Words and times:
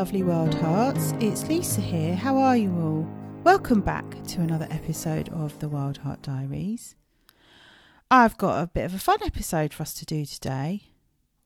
Lovely 0.00 0.22
wild 0.22 0.54
hearts. 0.54 1.12
It's 1.20 1.46
Lisa 1.46 1.82
here. 1.82 2.16
How 2.16 2.38
are 2.38 2.56
you 2.56 2.70
all? 2.74 3.06
Welcome 3.44 3.82
back 3.82 4.06
to 4.28 4.40
another 4.40 4.66
episode 4.70 5.28
of 5.28 5.58
the 5.58 5.68
Wildheart 5.68 6.22
Diaries. 6.22 6.96
I've 8.10 8.38
got 8.38 8.62
a 8.62 8.66
bit 8.66 8.86
of 8.86 8.94
a 8.94 8.98
fun 8.98 9.18
episode 9.22 9.74
for 9.74 9.82
us 9.82 9.92
to 9.92 10.06
do 10.06 10.24
today. 10.24 10.84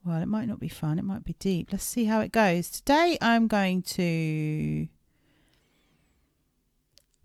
Well, 0.05 0.21
it 0.21 0.27
might 0.27 0.47
not 0.47 0.61
be 0.61 0.69
fun, 0.69 0.97
it 0.99 1.03
might 1.03 1.25
be 1.25 1.35
deep. 1.37 1.73
Let's 1.73 1.83
see 1.83 2.05
how 2.05 2.21
it 2.21 2.31
goes. 2.31 2.69
Today, 2.69 3.17
I'm 3.21 3.47
going 3.47 3.81
to 3.81 4.87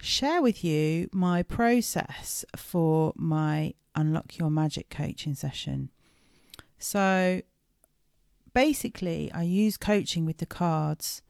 share 0.02 0.42
with 0.42 0.64
you 0.64 1.08
my 1.12 1.44
process 1.44 2.44
for 2.56 3.12
my 3.14 3.74
Unlock 3.94 4.36
Your 4.36 4.50
Magic 4.50 4.90
coaching 4.90 5.36
session. 5.36 5.90
So, 6.80 7.42
basically, 8.54 9.30
I 9.32 9.42
use 9.42 9.76
coaching 9.76 10.24
with 10.24 10.38
the 10.38 10.46
cards, 10.46 11.22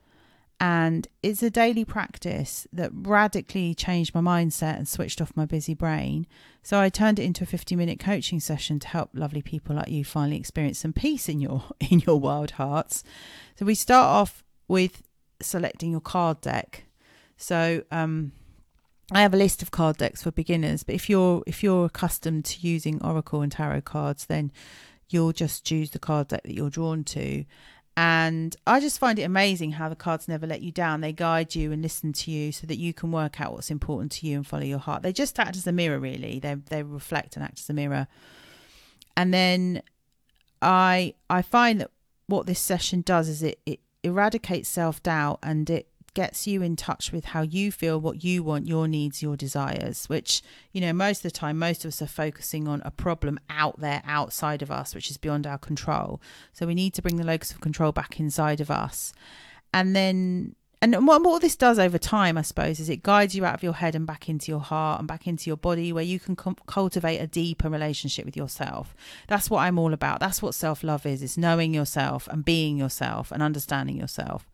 and 0.59 1.09
it's 1.23 1.43
a 1.43 1.51
daily 1.51 1.85
practice 1.85 2.67
that 2.73 2.91
radically 2.93 3.75
changed 3.75 4.15
my 4.15 4.21
mindset 4.21 4.77
and 4.77 4.87
switched 4.87 5.21
off 5.21 5.37
my 5.37 5.47
busy 5.47 5.75
brain. 5.75 6.27
So, 6.63 6.81
I 6.81 6.89
turned 6.89 7.19
it 7.19 7.25
into 7.25 7.45
a 7.45 7.47
50 7.47 7.77
minute 7.77 7.99
coaching 7.99 8.41
session 8.41 8.79
to 8.81 8.89
help 8.89 9.11
lovely 9.15 9.43
people 9.43 9.77
like 9.77 9.89
you 9.89 10.05
finally 10.05 10.37
experience 10.37 10.79
some 10.79 10.93
peace 10.93 11.29
in 11.29 11.41
your 11.41 11.65
in 11.91 12.01
your 12.01 12.21
wild 12.21 12.53
hearts. 12.53 13.03
So, 13.57 13.65
we 13.65 13.75
start 13.75 14.07
off 14.07 14.45
with 14.69 15.03
selecting 15.41 15.93
your 15.93 16.01
card 16.01 16.41
deck. 16.41 16.85
So, 17.37 17.83
um, 17.91 18.33
I 19.13 19.23
have 19.23 19.35
a 19.35 19.37
list 19.37 19.61
of 19.61 19.73
card 19.73 19.97
decks 19.97 20.23
for 20.23 20.31
beginners, 20.31 20.85
but 20.85 20.95
if 20.95 21.11
you're 21.11 21.43
if 21.47 21.65
you're 21.65 21.87
accustomed 21.87 22.45
to 22.47 22.67
using 22.67 23.03
Oracle 23.03 23.43
and 23.43 23.51
tarot 23.51 23.81
cards, 23.83 24.27
then 24.27 24.53
you'll 25.11 25.33
just 25.33 25.65
choose 25.65 25.91
the 25.91 25.99
card 25.99 26.29
deck 26.29 26.43
that 26.45 26.55
you're 26.55 26.71
drawn 26.71 27.05
to. 27.05 27.45
And 27.97 28.57
I 28.67 28.81
just 28.81 28.99
find 28.99 29.19
it 29.19 29.25
amazing 29.25 29.73
how 29.73 29.89
the 29.89 29.97
cards 29.97 30.27
never 30.27 30.47
let 30.47 30.63
you 30.63 30.73
down. 30.73 31.01
They 31.03 31.13
guide 31.13 31.55
you 31.55 31.71
and 31.71 31.83
listen 31.83 32.13
to 32.15 32.31
you 32.31 32.51
so 32.51 32.67
that 32.67 32.79
you 32.79 32.95
can 32.95 33.13
work 33.13 33.41
out 33.41 33.53
what's 33.53 33.71
important 33.71 34.13
to 34.13 34.27
you 34.27 34.37
and 34.37 34.47
follow 34.47 34.63
your 34.63 34.79
heart. 34.79 35.03
They 35.03 35.13
just 35.13 35.39
act 35.39 35.57
as 35.57 35.67
a 35.67 35.73
mirror, 35.73 35.99
really. 35.99 36.39
They 36.39 36.55
they 36.55 36.83
reflect 36.83 37.37
and 37.37 37.45
act 37.45 37.59
as 37.61 37.69
a 37.69 37.75
mirror. 37.75 38.07
And 39.17 39.35
then 39.35 39.83
I 40.63 41.15
I 41.29 41.43
find 41.43 41.81
that 41.83 41.91
what 42.27 42.47
this 42.47 42.61
session 42.61 43.03
does 43.03 43.29
is 43.29 43.43
it, 43.43 43.61
it 43.67 43.81
eradicates 44.03 44.69
self 44.69 45.03
doubt 45.03 45.41
and 45.43 45.69
it 45.69 45.90
gets 46.15 46.47
you 46.47 46.63
in 46.63 46.77
touch 46.77 47.13
with 47.13 47.27
how 47.27 47.43
you 47.43 47.71
feel, 47.71 48.01
what 48.01 48.25
you 48.25 48.43
want, 48.43 48.67
your 48.67 48.89
needs, 48.89 49.23
your 49.23 49.37
desires, 49.37 50.09
which, 50.09 50.43
you 50.73 50.81
know, 50.81 50.93
most 50.93 51.19
of 51.19 51.33
the 51.33 51.39
time, 51.39 51.59
most 51.59 51.85
of 51.85 51.89
us 51.89 52.03
are 52.03 52.07
focusing 52.07 52.67
on 52.67 52.83
a 52.85 52.91
problem 52.91 53.39
out 53.49 53.81
there, 53.81 54.03
outside 54.05 54.63
of 54.63 54.71
us, 54.71 54.95
which 54.95 55.11
is 55.11 55.17
beyond 55.17 55.47
our 55.47 55.59
control. 55.59 56.21
So 56.53 56.67
we 56.67 56.75
need 56.75 56.95
to 56.95 57.03
bring 57.03 57.17
the 57.17 57.25
locus 57.25 57.53
of 57.53 57.61
control 57.61 57.93
back 57.93 58.19
inside 58.19 58.61
of 58.61 58.71
us. 58.71 59.13
And 59.73 59.95
then, 59.95 60.57
and 60.83 61.07
what, 61.07 61.23
what 61.23 61.43
this 61.43 61.57
does 61.57 61.79
over 61.79 61.99
time, 61.99 62.37
I 62.37 62.43
suppose, 62.43 62.81
is 62.81 62.89
it 62.89 63.03
guides 63.03 63.35
you 63.35 63.45
out 63.45 63.55
of 63.55 63.63
your 63.63 63.75
head 63.75 63.95
and 63.95 64.07
back 64.07 64.29
into 64.29 64.51
your 64.51 64.61
heart 64.61 64.99
and 64.99 65.07
back 65.07 65.27
into 65.27 65.49
your 65.49 65.59
body 65.59 65.93
where 65.93 66.03
you 66.03 66.19
can 66.19 66.35
com- 66.35 66.57
cultivate 66.67 67.19
a 67.19 67.27
deeper 67.27 67.69
relationship 67.69 68.25
with 68.25 68.37
yourself. 68.37 68.97
That's 69.29 69.49
what 69.49 69.61
I'm 69.61 69.79
all 69.79 69.93
about. 69.93 70.21
That's 70.21 70.43
what 70.43 70.55
self 70.55 70.83
love 70.83 71.07
is, 71.07 71.23
is 71.23 71.39
knowing 71.39 71.73
yourself 71.73 72.27
and 72.29 72.45
being 72.45 72.77
yourself 72.79 73.31
and 73.31 73.43
understanding 73.43 73.97
yourself. 73.97 74.50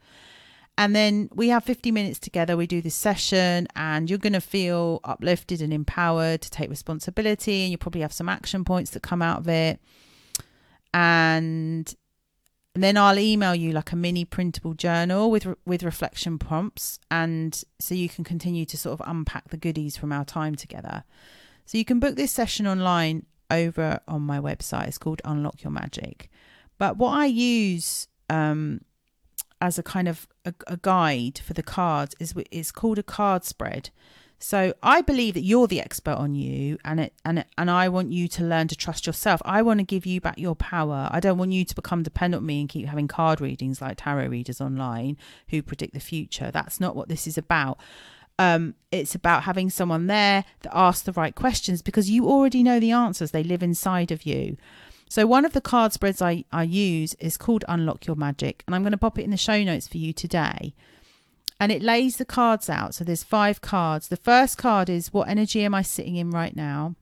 And 0.78 0.94
then 0.94 1.30
we 1.34 1.48
have 1.48 1.64
50 1.64 1.90
minutes 1.90 2.18
together. 2.18 2.56
We 2.56 2.66
do 2.66 2.82
this 2.82 2.94
session, 2.94 3.66
and 3.74 4.10
you're 4.10 4.18
going 4.18 4.34
to 4.34 4.40
feel 4.40 5.00
uplifted 5.04 5.62
and 5.62 5.72
empowered 5.72 6.42
to 6.42 6.50
take 6.50 6.68
responsibility. 6.68 7.62
And 7.62 7.70
you 7.70 7.78
probably 7.78 8.02
have 8.02 8.12
some 8.12 8.28
action 8.28 8.64
points 8.64 8.90
that 8.90 9.02
come 9.02 9.22
out 9.22 9.38
of 9.38 9.48
it. 9.48 9.80
And 10.92 11.94
then 12.74 12.98
I'll 12.98 13.18
email 13.18 13.54
you 13.54 13.72
like 13.72 13.92
a 13.92 13.96
mini 13.96 14.24
printable 14.24 14.74
journal 14.74 15.30
with 15.30 15.46
with 15.64 15.82
reflection 15.82 16.38
prompts, 16.38 16.98
and 17.10 17.62
so 17.78 17.94
you 17.94 18.08
can 18.08 18.22
continue 18.22 18.66
to 18.66 18.76
sort 18.76 19.00
of 19.00 19.08
unpack 19.08 19.48
the 19.48 19.56
goodies 19.56 19.96
from 19.96 20.12
our 20.12 20.24
time 20.24 20.54
together. 20.54 21.04
So 21.64 21.78
you 21.78 21.84
can 21.84 22.00
book 22.00 22.16
this 22.16 22.32
session 22.32 22.66
online 22.66 23.24
over 23.50 24.00
on 24.06 24.22
my 24.22 24.38
website. 24.40 24.88
It's 24.88 24.98
called 24.98 25.22
Unlock 25.24 25.62
Your 25.62 25.70
Magic. 25.70 26.30
But 26.78 26.98
what 26.98 27.12
I 27.12 27.26
use 27.26 28.08
um, 28.28 28.82
as 29.60 29.78
a 29.78 29.82
kind 29.82 30.08
of 30.08 30.26
a, 30.44 30.54
a 30.66 30.76
guide 30.76 31.38
for 31.38 31.54
the 31.54 31.62
cards 31.62 32.14
is 32.20 32.34
it's 32.50 32.72
called 32.72 32.98
a 32.98 33.02
card 33.02 33.44
spread. 33.44 33.90
So 34.38 34.74
I 34.82 35.00
believe 35.00 35.34
that 35.34 35.44
you're 35.44 35.66
the 35.66 35.80
expert 35.80 36.16
on 36.16 36.34
you, 36.34 36.76
and 36.84 37.00
it 37.00 37.14
and 37.24 37.38
it, 37.38 37.46
and 37.56 37.70
I 37.70 37.88
want 37.88 38.12
you 38.12 38.28
to 38.28 38.44
learn 38.44 38.68
to 38.68 38.76
trust 38.76 39.06
yourself. 39.06 39.40
I 39.46 39.62
want 39.62 39.80
to 39.80 39.84
give 39.84 40.04
you 40.04 40.20
back 40.20 40.38
your 40.38 40.54
power. 40.54 41.08
I 41.10 41.20
don't 41.20 41.38
want 41.38 41.52
you 41.52 41.64
to 41.64 41.74
become 41.74 42.02
dependent 42.02 42.42
on 42.42 42.46
me 42.46 42.60
and 42.60 42.68
keep 42.68 42.86
having 42.86 43.08
card 43.08 43.40
readings 43.40 43.80
like 43.80 43.96
tarot 43.96 44.28
readers 44.28 44.60
online 44.60 45.16
who 45.48 45.62
predict 45.62 45.94
the 45.94 46.00
future. 46.00 46.50
That's 46.50 46.80
not 46.80 46.94
what 46.94 47.08
this 47.08 47.26
is 47.26 47.38
about. 47.38 47.78
Um, 48.38 48.74
it's 48.92 49.14
about 49.14 49.44
having 49.44 49.70
someone 49.70 50.06
there 50.06 50.44
that 50.60 50.76
asks 50.76 51.02
the 51.02 51.12
right 51.12 51.34
questions 51.34 51.80
because 51.80 52.10
you 52.10 52.28
already 52.28 52.62
know 52.62 52.78
the 52.78 52.90
answers. 52.90 53.30
They 53.30 53.42
live 53.42 53.62
inside 53.62 54.10
of 54.10 54.26
you. 54.26 54.58
So 55.08 55.26
one 55.26 55.44
of 55.44 55.52
the 55.52 55.60
card 55.60 55.92
spreads 55.92 56.20
I, 56.20 56.44
I 56.52 56.64
use 56.64 57.14
is 57.14 57.36
called 57.36 57.64
Unlock 57.68 58.06
Your 58.06 58.16
Magic, 58.16 58.64
and 58.66 58.74
I'm 58.74 58.82
going 58.82 58.92
to 58.92 58.98
pop 58.98 59.18
it 59.18 59.24
in 59.24 59.30
the 59.30 59.36
show 59.36 59.62
notes 59.62 59.86
for 59.86 59.98
you 59.98 60.12
today. 60.12 60.74
And 61.58 61.72
it 61.72 61.80
lays 61.80 62.16
the 62.16 62.24
cards 62.24 62.68
out. 62.68 62.94
So 62.94 63.04
there's 63.04 63.22
five 63.22 63.60
cards. 63.60 64.08
The 64.08 64.16
first 64.16 64.58
card 64.58 64.90
is 64.90 65.12
what 65.12 65.28
energy 65.28 65.64
am 65.64 65.74
I 65.74 65.82
sitting 65.82 66.16
in 66.16 66.30
right 66.30 66.54
now? 66.54 66.96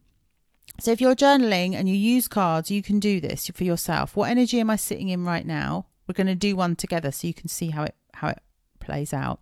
So 0.80 0.90
if 0.90 1.00
you're 1.00 1.16
journaling 1.16 1.74
and 1.74 1.88
you 1.88 1.94
use 1.94 2.28
cards, 2.28 2.70
you 2.70 2.82
can 2.82 3.00
do 3.00 3.20
this 3.20 3.48
for 3.48 3.64
yourself. 3.64 4.16
What 4.16 4.30
energy 4.30 4.60
am 4.60 4.70
I 4.70 4.76
sitting 4.76 5.08
in 5.08 5.24
right 5.24 5.46
now? 5.46 5.86
We're 6.06 6.14
going 6.14 6.26
to 6.26 6.34
do 6.34 6.56
one 6.56 6.76
together 6.76 7.10
so 7.10 7.26
you 7.26 7.34
can 7.34 7.48
see 7.48 7.70
how 7.70 7.84
it 7.84 7.94
how 8.14 8.28
it 8.28 8.38
plays 8.78 9.12
out. 9.12 9.40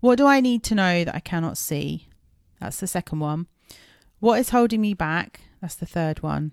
What 0.00 0.18
do 0.18 0.26
I 0.26 0.40
need 0.40 0.62
to 0.64 0.74
know 0.74 1.04
that 1.04 1.14
I 1.14 1.20
cannot 1.20 1.58
see? 1.58 2.08
That's 2.60 2.78
the 2.78 2.86
second 2.86 3.20
one. 3.20 3.46
What 4.20 4.38
is 4.38 4.50
holding 4.50 4.80
me 4.80 4.94
back? 4.94 5.40
That's 5.60 5.74
the 5.74 5.86
third 5.86 6.22
one. 6.22 6.52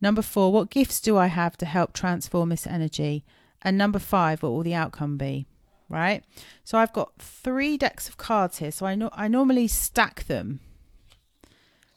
Number 0.00 0.22
four, 0.22 0.52
what 0.52 0.70
gifts 0.70 1.00
do 1.00 1.16
I 1.16 1.26
have 1.26 1.56
to 1.58 1.66
help 1.66 1.92
transform 1.92 2.48
this 2.48 2.66
energy? 2.66 3.24
And 3.62 3.76
number 3.76 3.98
five, 3.98 4.42
what 4.42 4.52
will 4.52 4.62
the 4.62 4.74
outcome 4.74 5.18
be? 5.18 5.46
Right? 5.88 6.24
So 6.64 6.78
I've 6.78 6.92
got 6.92 7.18
three 7.18 7.76
decks 7.76 8.08
of 8.08 8.16
cards 8.16 8.58
here. 8.58 8.70
So 8.70 8.86
I 8.86 8.94
know 8.94 9.10
I 9.12 9.28
normally 9.28 9.68
stack 9.68 10.24
them. 10.24 10.60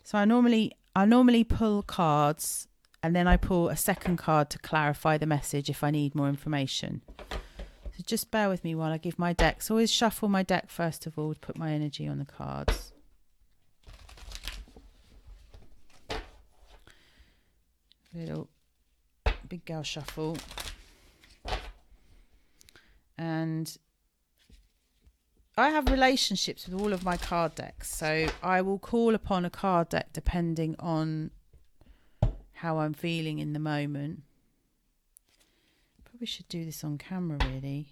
So 0.04 0.18
I 0.18 0.26
normally 0.26 0.74
I 0.96 1.06
normally 1.06 1.44
pull 1.44 1.82
cards 1.84 2.68
and 3.02 3.16
then 3.16 3.28
I 3.28 3.38
pull 3.38 3.70
a 3.70 3.76
second 3.76 4.18
card 4.18 4.50
to 4.52 4.60
clarify 4.60 5.18
the 5.18 5.26
message 5.26 5.70
if 5.70 5.84
I 5.84 5.92
need 5.92 6.16
more 6.16 6.30
information. 6.30 7.02
So 7.30 8.04
just 8.06 8.32
bear 8.32 8.50
with 8.50 8.64
me 8.64 8.76
while 8.76 8.92
I 8.92 8.98
give 8.98 9.20
my 9.20 9.34
decks. 9.34 9.70
Always 9.70 9.92
shuffle 9.92 10.30
my 10.30 10.44
deck 10.44 10.70
first 10.70 11.06
of 11.06 11.18
all 11.18 11.34
to 11.34 11.40
put 11.40 11.58
my 11.58 11.72
energy 11.72 12.08
on 12.08 12.20
the 12.20 12.26
cards. 12.26 12.93
Little 18.14 18.50
big 19.48 19.66
girl 19.66 19.84
shuffle. 19.84 20.38
And 23.18 23.78
I 25.56 25.70
have 25.70 25.88
relationships 25.90 26.68
with 26.68 26.80
all 26.80 26.94
of 26.94 27.04
my 27.04 27.16
card 27.16 27.56
decks, 27.56 27.96
so 27.96 28.28
I 28.42 28.62
will 28.62 28.80
call 28.80 29.14
upon 29.14 29.46
a 29.46 29.50
card 29.50 29.90
deck 29.90 30.08
depending 30.12 30.76
on 30.80 31.32
how 32.54 32.80
I'm 32.80 32.94
feeling 32.94 33.40
in 33.40 33.54
the 33.54 33.60
moment. 33.60 34.24
Probably 36.06 36.26
should 36.26 36.48
do 36.48 36.66
this 36.66 36.84
on 36.84 36.98
camera, 36.98 37.38
really. 37.52 37.90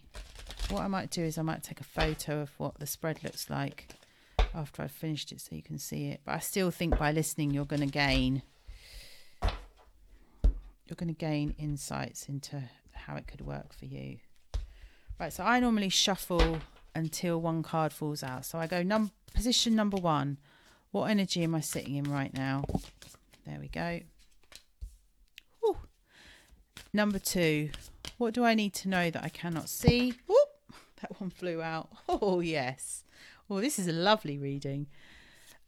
What 0.69 0.81
I 0.81 0.87
might 0.87 1.11
do 1.11 1.21
is 1.23 1.37
I 1.37 1.41
might 1.41 1.61
take 1.61 1.81
a 1.81 1.83
photo 1.83 2.41
of 2.41 2.51
what 2.57 2.79
the 2.79 2.87
spread 2.87 3.23
looks 3.23 3.49
like 3.49 3.89
after 4.55 4.81
I've 4.81 4.91
finished 4.91 5.31
it 5.31 5.41
so 5.41 5.55
you 5.55 5.61
can 5.61 5.77
see 5.77 6.07
it. 6.07 6.21
But 6.25 6.35
I 6.35 6.39
still 6.39 6.71
think 6.71 6.97
by 6.97 7.11
listening, 7.11 7.51
you're 7.51 7.65
going 7.65 7.81
to 7.81 7.85
gain 7.85 8.41
you're 10.91 10.97
going 10.97 11.07
to 11.07 11.17
gain 11.17 11.55
insights 11.57 12.27
into 12.27 12.61
how 12.91 13.15
it 13.15 13.25
could 13.25 13.41
work 13.41 13.73
for 13.73 13.85
you. 13.85 14.17
Right, 15.17 15.31
so 15.31 15.43
I 15.43 15.59
normally 15.61 15.87
shuffle 15.87 16.59
until 16.93 17.39
one 17.39 17.63
card 17.63 17.93
falls 17.93 18.21
out. 18.23 18.45
So 18.45 18.59
I 18.59 18.67
go 18.67 18.83
num 18.83 19.11
position 19.33 19.73
number 19.73 19.95
one. 19.97 20.37
What 20.91 21.09
energy 21.09 21.43
am 21.43 21.55
I 21.55 21.61
sitting 21.61 21.95
in 21.95 22.11
right 22.11 22.33
now? 22.33 22.65
There 23.47 23.57
we 23.59 23.69
go. 23.69 24.01
Whew. 25.61 25.77
Number 26.91 27.19
two. 27.19 27.69
What 28.17 28.33
do 28.33 28.43
I 28.43 28.53
need 28.53 28.73
to 28.73 28.89
know 28.89 29.09
that 29.09 29.23
I 29.23 29.29
cannot 29.29 29.69
see? 29.69 30.13
That 31.01 31.19
one 31.19 31.29
flew 31.29 31.61
out. 31.61 31.89
Oh 32.09 32.41
yes. 32.41 33.03
Oh, 33.49 33.61
this 33.61 33.79
is 33.79 33.87
a 33.87 33.93
lovely 33.93 34.37
reading. 34.37 34.87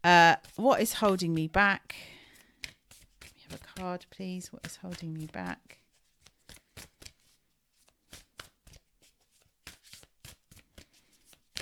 Uh, 0.03 0.35
what 0.57 0.81
is 0.81 0.93
holding 0.93 1.33
me 1.33 1.47
back? 1.47 1.95
A 3.51 3.79
card, 3.79 4.05
please. 4.09 4.51
What 4.51 4.65
is 4.65 4.77
holding 4.77 5.13
me 5.13 5.27
back? 5.27 5.79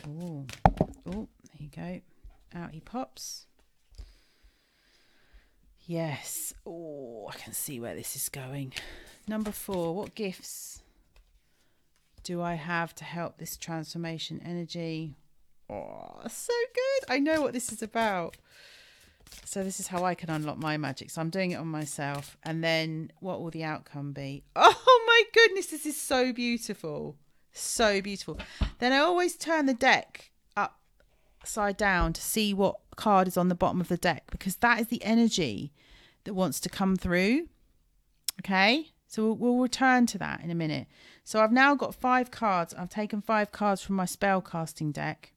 Oh, 0.07 0.45
oh, 1.07 1.27
there 1.43 1.59
you 1.59 1.69
go. 1.75 2.01
Out 2.53 2.71
he 2.71 2.79
pops. 2.79 3.45
Yes. 5.85 6.53
Oh, 6.65 7.29
I 7.31 7.37
can 7.37 7.53
see 7.53 7.79
where 7.79 7.95
this 7.95 8.15
is 8.15 8.29
going. 8.29 8.73
Number 9.27 9.51
four. 9.51 9.95
What 9.95 10.15
gifts 10.15 10.81
do 12.23 12.41
I 12.41 12.55
have 12.55 12.93
to 12.95 13.03
help 13.03 13.37
this 13.37 13.57
transformation 13.57 14.41
energy? 14.45 15.15
Oh, 15.69 16.21
so 16.27 16.53
good. 16.73 17.13
I 17.13 17.19
know 17.19 17.41
what 17.41 17.53
this 17.53 17.71
is 17.71 17.81
about. 17.81 18.37
So 19.45 19.63
this 19.63 19.79
is 19.79 19.87
how 19.87 20.05
I 20.05 20.15
can 20.15 20.29
unlock 20.29 20.57
my 20.57 20.77
magic. 20.77 21.09
So 21.09 21.21
I'm 21.21 21.29
doing 21.29 21.51
it 21.51 21.55
on 21.55 21.67
myself. 21.67 22.37
And 22.43 22.63
then 22.63 23.11
what 23.19 23.41
will 23.41 23.51
the 23.51 23.63
outcome 23.63 24.13
be? 24.13 24.43
Oh 24.55 25.05
my 25.07 25.23
goodness, 25.33 25.67
this 25.67 25.85
is 25.85 25.99
so 25.99 26.31
beautiful. 26.31 27.17
So 27.51 28.01
beautiful. 28.01 28.39
Then 28.79 28.93
I 28.93 28.99
always 28.99 29.35
turn 29.35 29.65
the 29.65 29.73
deck 29.73 30.31
upside 30.55 31.75
down 31.75 32.13
to 32.13 32.21
see 32.21 32.53
what 32.53 32.77
card 32.95 33.27
is 33.27 33.35
on 33.35 33.49
the 33.49 33.55
bottom 33.55 33.81
of 33.81 33.89
the 33.89 33.97
deck 33.97 34.23
because 34.31 34.55
that 34.57 34.79
is 34.79 34.87
the 34.87 35.03
energy 35.03 35.73
that 36.23 36.33
wants 36.33 36.59
to 36.61 36.69
come 36.69 36.95
through. 36.95 37.47
Okay? 38.39 38.87
So 39.07 39.23
we'll, 39.23 39.35
we'll 39.35 39.61
return 39.61 40.05
to 40.07 40.17
that 40.19 40.41
in 40.41 40.49
a 40.49 40.55
minute. 40.55 40.87
So 41.25 41.41
I've 41.41 41.51
now 41.51 41.75
got 41.75 41.93
five 41.93 42.31
cards. 42.31 42.73
I've 42.73 42.89
taken 42.89 43.21
five 43.21 43.51
cards 43.51 43.81
from 43.81 43.95
my 43.95 44.05
spell 44.05 44.41
casting 44.41 44.91
deck. 44.91 45.30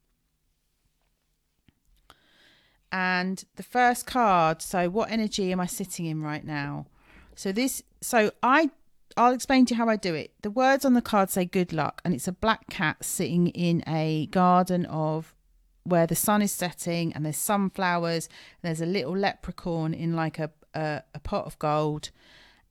And 2.94 3.44
the 3.56 3.64
first 3.64 4.06
card, 4.06 4.62
so 4.62 4.88
what 4.88 5.10
energy 5.10 5.50
am 5.50 5.58
I 5.58 5.66
sitting 5.66 6.06
in 6.06 6.22
right 6.22 6.44
now? 6.44 6.86
So 7.34 7.50
this 7.50 7.82
so 8.00 8.30
I 8.40 8.70
I'll 9.16 9.34
explain 9.34 9.66
to 9.66 9.74
you 9.74 9.78
how 9.78 9.88
I 9.88 9.96
do 9.96 10.14
it. 10.14 10.30
The 10.42 10.50
words 10.50 10.84
on 10.84 10.94
the 10.94 11.02
card 11.02 11.28
say 11.28 11.44
good 11.44 11.72
luck 11.72 12.00
and 12.04 12.14
it's 12.14 12.28
a 12.28 12.32
black 12.32 12.70
cat 12.70 13.04
sitting 13.04 13.48
in 13.48 13.82
a 13.88 14.26
garden 14.26 14.86
of 14.86 15.34
where 15.82 16.06
the 16.06 16.14
sun 16.14 16.40
is 16.40 16.52
setting 16.52 17.12
and 17.12 17.26
there's 17.26 17.36
sunflowers 17.36 18.28
and 18.62 18.68
there's 18.68 18.80
a 18.80 18.86
little 18.86 19.16
leprechaun 19.16 19.92
in 19.92 20.14
like 20.14 20.38
a 20.38 20.52
a, 20.72 21.02
a 21.16 21.18
pot 21.18 21.46
of 21.46 21.58
gold 21.58 22.12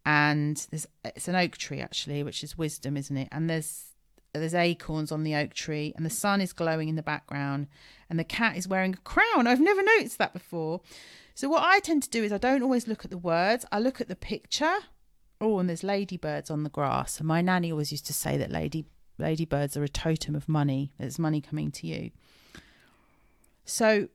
and 0.06 0.68
there's 0.72 0.88
it's 1.04 1.28
an 1.28 1.36
oak 1.36 1.58
tree 1.58 1.82
actually, 1.82 2.24
which 2.24 2.46
is 2.46 2.58
wisdom, 2.58 2.96
isn't 2.96 3.18
it? 3.18 3.28
And 3.30 3.50
there's 3.50 3.93
there's 4.40 4.56
acorns 4.56 5.12
on 5.12 5.24
the 5.24 5.36
oak 5.36 5.54
tree, 5.54 5.94
and 5.96 6.06
the 6.06 6.10
sun 6.10 6.42
is 6.42 6.54
glowing 6.54 6.90
in 6.90 6.96
the 6.96 7.04
background, 7.04 7.68
and 8.10 8.18
the 8.18 8.24
cat 8.24 8.58
is 8.58 8.68
wearing 8.68 8.94
a 8.94 8.98
crown. 8.98 9.48
I've 9.48 9.60
never 9.60 9.84
noticed 9.84 10.18
that 10.18 10.34
before. 10.34 10.82
So 11.36 11.50
what 11.50 11.64
I 11.64 11.80
tend 11.80 12.04
to 12.04 12.10
do 12.10 12.24
is 12.24 12.32
I 12.32 12.38
don't 12.38 12.64
always 12.64 12.88
look 12.88 13.06
at 13.06 13.12
the 13.12 13.18
words; 13.18 13.66
I 13.72 13.80
look 13.80 14.02
at 14.02 14.08
the 14.08 14.16
picture. 14.16 14.76
Oh, 15.40 15.60
and 15.60 15.68
there's 15.68 15.84
ladybirds 15.84 16.50
on 16.50 16.64
the 16.64 16.70
grass. 16.70 17.20
And 17.20 17.28
my 17.28 17.42
nanny 17.42 17.72
always 17.72 17.92
used 17.92 18.06
to 18.08 18.14
say 18.14 18.38
that 18.38 18.52
lady 18.52 18.86
ladybirds 19.18 19.76
are 19.78 19.84
a 19.84 19.90
totem 19.90 20.36
of 20.36 20.48
money. 20.50 20.94
There's 20.98 21.20
money 21.20 21.42
coming 21.42 21.72
to 21.72 21.88
you. 21.88 22.12
So 23.66 24.10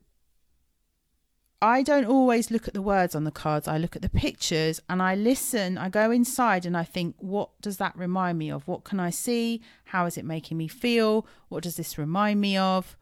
I 1.60 1.82
don't 1.82 2.05
always 2.05 2.52
look 2.52 2.69
at 2.69 2.75
the 2.75 2.82
words 2.82 3.16
on 3.16 3.25
the 3.25 3.32
cards. 3.32 3.66
I 3.66 3.78
look 3.78 3.96
at 3.96 4.02
the 4.02 4.08
pictures 4.08 4.81
and 4.88 5.02
I 5.02 5.16
listen. 5.16 5.76
I 5.76 5.88
go 5.88 6.12
inside 6.12 6.64
and 6.64 6.76
I 6.76 6.84
think, 6.84 7.16
what 7.19 7.50
does 7.60 7.78
that 7.78 7.96
remind 7.96 8.38
me 8.38 8.50
of? 8.50 8.66
What 8.69 8.84
can 8.84 9.00
I 9.00 9.10
see? 9.10 9.60
How 9.87 10.06
is 10.06 10.16
it 10.16 10.25
making 10.25 10.56
me 10.56 10.69
feel? 10.69 11.26
What 11.49 11.64
does 11.64 11.76
this 11.76 11.99
remind 11.99 12.40
me 12.40 12.56
of? 12.56 12.96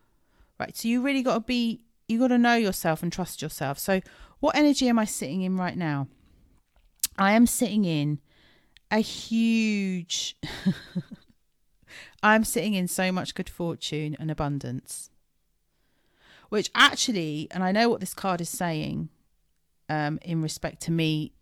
Right. 0.58 0.74
So 0.74 0.88
you 0.88 1.02
really 1.02 1.22
got 1.22 1.34
to 1.34 1.40
be, 1.40 1.82
you 2.08 2.18
got 2.18 2.28
to 2.28 2.38
know 2.38 2.54
yourself 2.54 3.02
and 3.02 3.12
trust 3.12 3.42
yourself. 3.42 3.78
So, 3.78 4.00
what 4.40 4.56
energy 4.56 4.88
am 4.88 4.98
I 4.98 5.04
sitting 5.04 5.42
in 5.42 5.56
right 5.56 5.76
now? 5.76 6.08
I 7.18 7.32
am 7.32 7.46
sitting 7.46 7.84
in 7.84 8.20
a 8.90 9.00
huge, 9.00 10.36
I'm 12.22 12.44
sitting 12.44 12.74
in 12.74 12.88
so 12.88 13.10
much 13.12 13.34
good 13.34 13.48
fortune 13.48 14.16
and 14.18 14.30
abundance 14.30 15.10
which 16.48 16.70
actually, 16.74 17.48
and 17.50 17.62
I 17.62 17.72
know 17.72 17.88
what 17.88 18.00
this 18.00 18.14
card 18.14 18.40
is 18.40 18.48
saying 18.48 19.08
um, 19.88 20.18
in 20.22 20.42
respect 20.42 20.82
to 20.82 20.92
me 20.92 21.32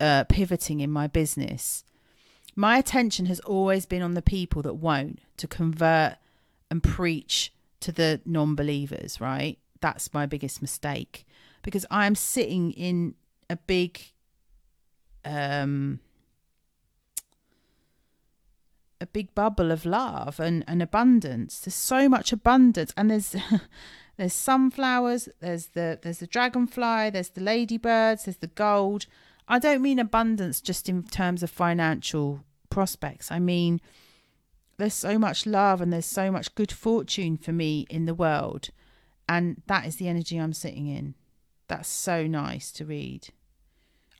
uh, 0.00 0.24
pivoting 0.24 0.80
in 0.80 0.90
my 0.90 1.06
business. 1.06 1.84
My 2.56 2.78
attention 2.78 3.26
has 3.26 3.40
always 3.40 3.86
been 3.86 4.02
on 4.02 4.14
the 4.14 4.22
people 4.22 4.62
that 4.62 4.74
won't 4.74 5.20
to 5.36 5.46
convert 5.46 6.16
and 6.70 6.82
preach 6.82 7.52
to 7.80 7.92
the 7.92 8.20
non 8.24 8.54
believers, 8.54 9.20
right? 9.20 9.58
That's 9.80 10.12
my 10.12 10.26
biggest 10.26 10.60
mistake 10.60 11.26
because 11.62 11.86
I'm 11.90 12.14
sitting 12.14 12.72
in 12.72 13.14
a 13.48 13.56
big 13.56 14.00
um 15.24 16.00
a 19.00 19.06
big 19.06 19.34
bubble 19.34 19.70
of 19.70 19.86
love 19.86 20.38
and, 20.38 20.64
and 20.68 20.82
abundance. 20.82 21.60
There's 21.60 21.74
so 21.74 22.08
much 22.08 22.32
abundance 22.32 22.92
and 22.96 23.10
there's 23.10 23.34
there's 24.16 24.34
sunflowers, 24.34 25.28
there's 25.40 25.68
the 25.68 25.98
there's 26.02 26.18
the 26.18 26.26
dragonfly, 26.26 27.10
there's 27.10 27.30
the 27.30 27.40
ladybirds, 27.40 28.24
there's 28.24 28.36
the 28.38 28.46
gold. 28.48 29.06
I 29.48 29.58
don't 29.58 29.82
mean 29.82 29.98
abundance 29.98 30.60
just 30.60 30.88
in 30.88 31.02
terms 31.02 31.42
of 31.42 31.50
financial 31.50 32.44
prospects. 32.68 33.30
I 33.30 33.38
mean 33.38 33.80
there's 34.76 34.94
so 34.94 35.18
much 35.18 35.46
love 35.46 35.80
and 35.80 35.92
there's 35.92 36.06
so 36.06 36.30
much 36.30 36.54
good 36.54 36.72
fortune 36.72 37.36
for 37.36 37.52
me 37.52 37.86
in 37.90 38.06
the 38.06 38.14
world. 38.14 38.70
And 39.28 39.62
that 39.66 39.86
is 39.86 39.96
the 39.96 40.08
energy 40.08 40.38
I'm 40.38 40.54
sitting 40.54 40.86
in. 40.86 41.14
That's 41.68 41.88
so 41.88 42.26
nice 42.26 42.72
to 42.72 42.84
read. 42.84 43.28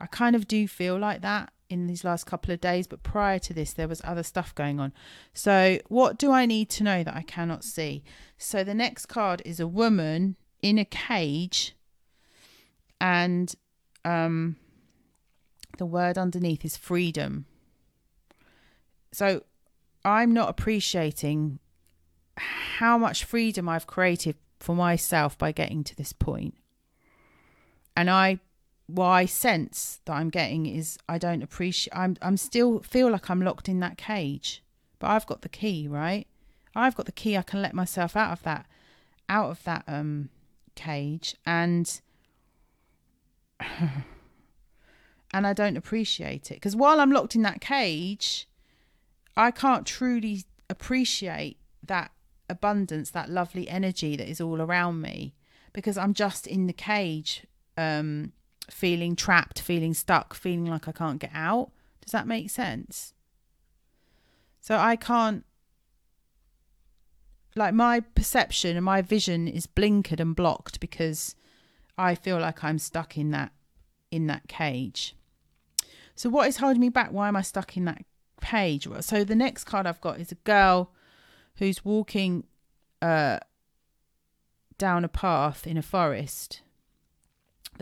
I 0.01 0.07
kind 0.07 0.37
of 0.37 0.47
do 0.47 0.69
feel 0.69 0.99
like 0.99 1.23
that 1.23 1.53
in 1.71 1.87
these 1.87 2.05
last 2.05 2.27
couple 2.27 2.53
of 2.53 2.61
days, 2.61 2.87
but 2.87 3.03
prior 3.03 3.39
to 3.39 3.55
this, 3.55 3.73
there 3.73 3.89
was 3.89 4.03
other 4.05 4.25
stuff 4.25 4.55
going 4.55 4.81
on. 4.81 4.93
So, 5.33 5.79
what 5.89 6.19
do 6.19 6.33
I 6.33 6.45
need 6.45 6.69
to 6.71 6.83
know 6.85 7.03
that 7.05 7.15
I 7.15 7.23
cannot 7.23 7.65
see? 7.65 8.03
So, 8.37 8.65
the 8.65 8.75
next 8.75 9.07
card 9.07 9.41
is 9.45 9.61
a 9.61 9.69
woman 9.69 10.37
in 10.61 10.79
a 10.79 10.85
cage, 10.85 11.75
and 13.01 13.55
um, 14.05 14.57
the 15.79 15.87
word 15.87 16.19
underneath 16.19 16.65
is 16.65 16.77
freedom. 16.77 17.47
So, 19.13 19.45
I'm 20.05 20.33
not 20.33 20.49
appreciating 20.49 21.61
how 22.37 22.99
much 22.99 23.25
freedom 23.25 23.69
I've 23.69 23.87
created 23.87 24.37
for 24.59 24.75
myself 24.75 25.39
by 25.39 25.53
getting 25.53 25.85
to 25.85 25.97
this 25.97 26.13
point. 26.13 26.55
And 27.97 28.11
I 28.11 28.41
what 28.95 29.07
I 29.07 29.27
sense 29.27 30.01
that 30.05 30.13
I'm 30.13 30.31
getting 30.31 30.67
is 30.67 30.99
I 31.09 31.19
don't 31.19 31.43
appreciate. 31.43 31.97
I'm 31.97 32.17
I'm 32.23 32.37
still 32.37 32.81
feel 32.81 33.11
like 33.11 33.31
I'm 33.31 33.43
locked 33.43 33.69
in 33.69 33.81
that 33.81 33.99
cage, 33.99 34.63
but 34.99 35.09
I've 35.09 35.27
got 35.27 35.43
the 35.43 35.49
key, 35.49 35.89
right? 35.89 36.27
I've 36.75 36.95
got 36.95 37.07
the 37.07 37.13
key. 37.13 37.37
I 37.37 37.43
can 37.43 37.63
let 37.63 37.75
myself 37.75 38.17
out 38.17 38.33
of 38.33 38.43
that, 38.45 38.67
out 39.29 39.51
of 39.51 39.65
that 39.65 39.85
um 39.87 40.31
cage, 40.75 41.37
and 41.47 42.01
and 43.61 45.47
I 45.47 45.53
don't 45.53 45.77
appreciate 45.77 46.51
it 46.51 46.55
because 46.55 46.77
while 46.77 47.01
I'm 47.01 47.13
locked 47.13 47.35
in 47.35 47.43
that 47.43 47.61
cage, 47.61 48.49
I 49.37 49.51
can't 49.51 49.87
truly 49.87 50.45
appreciate 50.69 51.59
that 51.83 52.13
abundance, 52.49 53.11
that 53.11 53.31
lovely 53.31 53.69
energy 53.69 54.17
that 54.17 54.29
is 54.29 54.41
all 54.41 54.61
around 54.61 55.01
me 55.01 55.35
because 55.73 55.97
I'm 55.97 56.15
just 56.15 56.47
in 56.47 56.67
the 56.67 56.73
cage. 56.73 57.47
Um, 57.77 58.33
feeling 58.71 59.17
trapped, 59.17 59.61
feeling 59.61 59.95
stuck, 59.95 60.35
feeling 60.35 60.67
like 60.67 60.89
I 60.89 60.93
can't 60.93 61.19
get 61.19 61.33
out. 61.35 61.71
Does 62.01 62.13
that 62.13 62.27
make 62.27 62.51
sense? 62.51 63.15
So 64.61 64.77
I 64.77 64.97
can't 64.97 65.45
like 67.57 67.75
my 67.75 68.01
perception 68.01 68.77
and 68.77 68.85
my 68.85 69.03
vision 69.03 69.49
is 69.49 69.67
blinkered 69.67 70.21
and 70.21 70.37
blocked 70.37 70.81
because 70.81 71.35
I 71.99 72.15
feel 72.15 72.39
like 72.39 72.63
I'm 72.63 72.79
stuck 72.79 73.17
in 73.17 73.31
that 73.31 73.53
in 74.11 74.27
that 74.27 74.49
cage. 74.49 75.17
So 76.15 76.29
what 76.29 76.49
is 76.49 76.59
holding 76.59 76.81
me 76.81 76.89
back? 76.89 77.13
Why 77.13 77.29
am 77.29 77.37
I 77.37 77.43
stuck 77.43 77.77
in 77.77 77.85
that 77.87 78.05
page? 78.41 78.87
So 79.01 79.25
the 79.25 79.35
next 79.35 79.65
card 79.65 79.87
I've 79.87 80.01
got 80.01 80.21
is 80.21 80.33
a 80.33 80.37
girl 80.37 80.93
who's 81.57 81.85
walking 81.85 82.45
uh 83.03 83.39
down 84.79 85.05
a 85.05 85.09
path 85.09 85.67
in 85.67 85.77
a 85.77 85.83
forest 85.83 86.63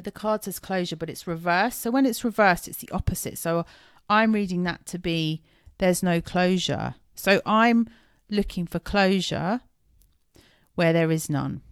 the 0.04 0.12
card 0.12 0.44
says 0.44 0.58
closure, 0.58 0.96
but 0.96 1.10
it's 1.10 1.26
reversed. 1.26 1.80
So 1.80 1.90
when 1.90 2.06
it's 2.06 2.24
reversed, 2.24 2.68
it's 2.68 2.78
the 2.78 2.90
opposite. 2.90 3.38
So 3.38 3.64
I'm 4.08 4.32
reading 4.32 4.62
that 4.64 4.86
to 4.86 4.98
be 4.98 5.42
there's 5.78 6.02
no 6.02 6.20
closure. 6.20 6.94
So 7.14 7.40
I'm 7.44 7.88
looking 8.30 8.66
for 8.66 8.78
closure 8.78 9.60
where 10.74 10.92
there 10.92 11.10
is 11.10 11.28
none. 11.28 11.62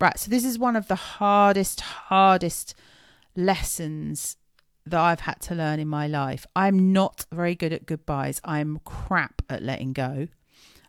Right. 0.00 0.18
So 0.18 0.30
this 0.30 0.44
is 0.44 0.58
one 0.58 0.76
of 0.76 0.88
the 0.88 0.96
hardest, 0.96 1.80
hardest 1.80 2.74
lessons 3.36 4.36
that 4.86 5.00
I've 5.00 5.20
had 5.20 5.40
to 5.42 5.54
learn 5.54 5.80
in 5.80 5.88
my 5.88 6.06
life. 6.06 6.46
I'm 6.54 6.92
not 6.92 7.26
very 7.32 7.54
good 7.54 7.72
at 7.72 7.86
goodbyes. 7.86 8.40
I'm 8.44 8.80
crap 8.84 9.42
at 9.48 9.62
letting 9.62 9.92
go. 9.92 10.28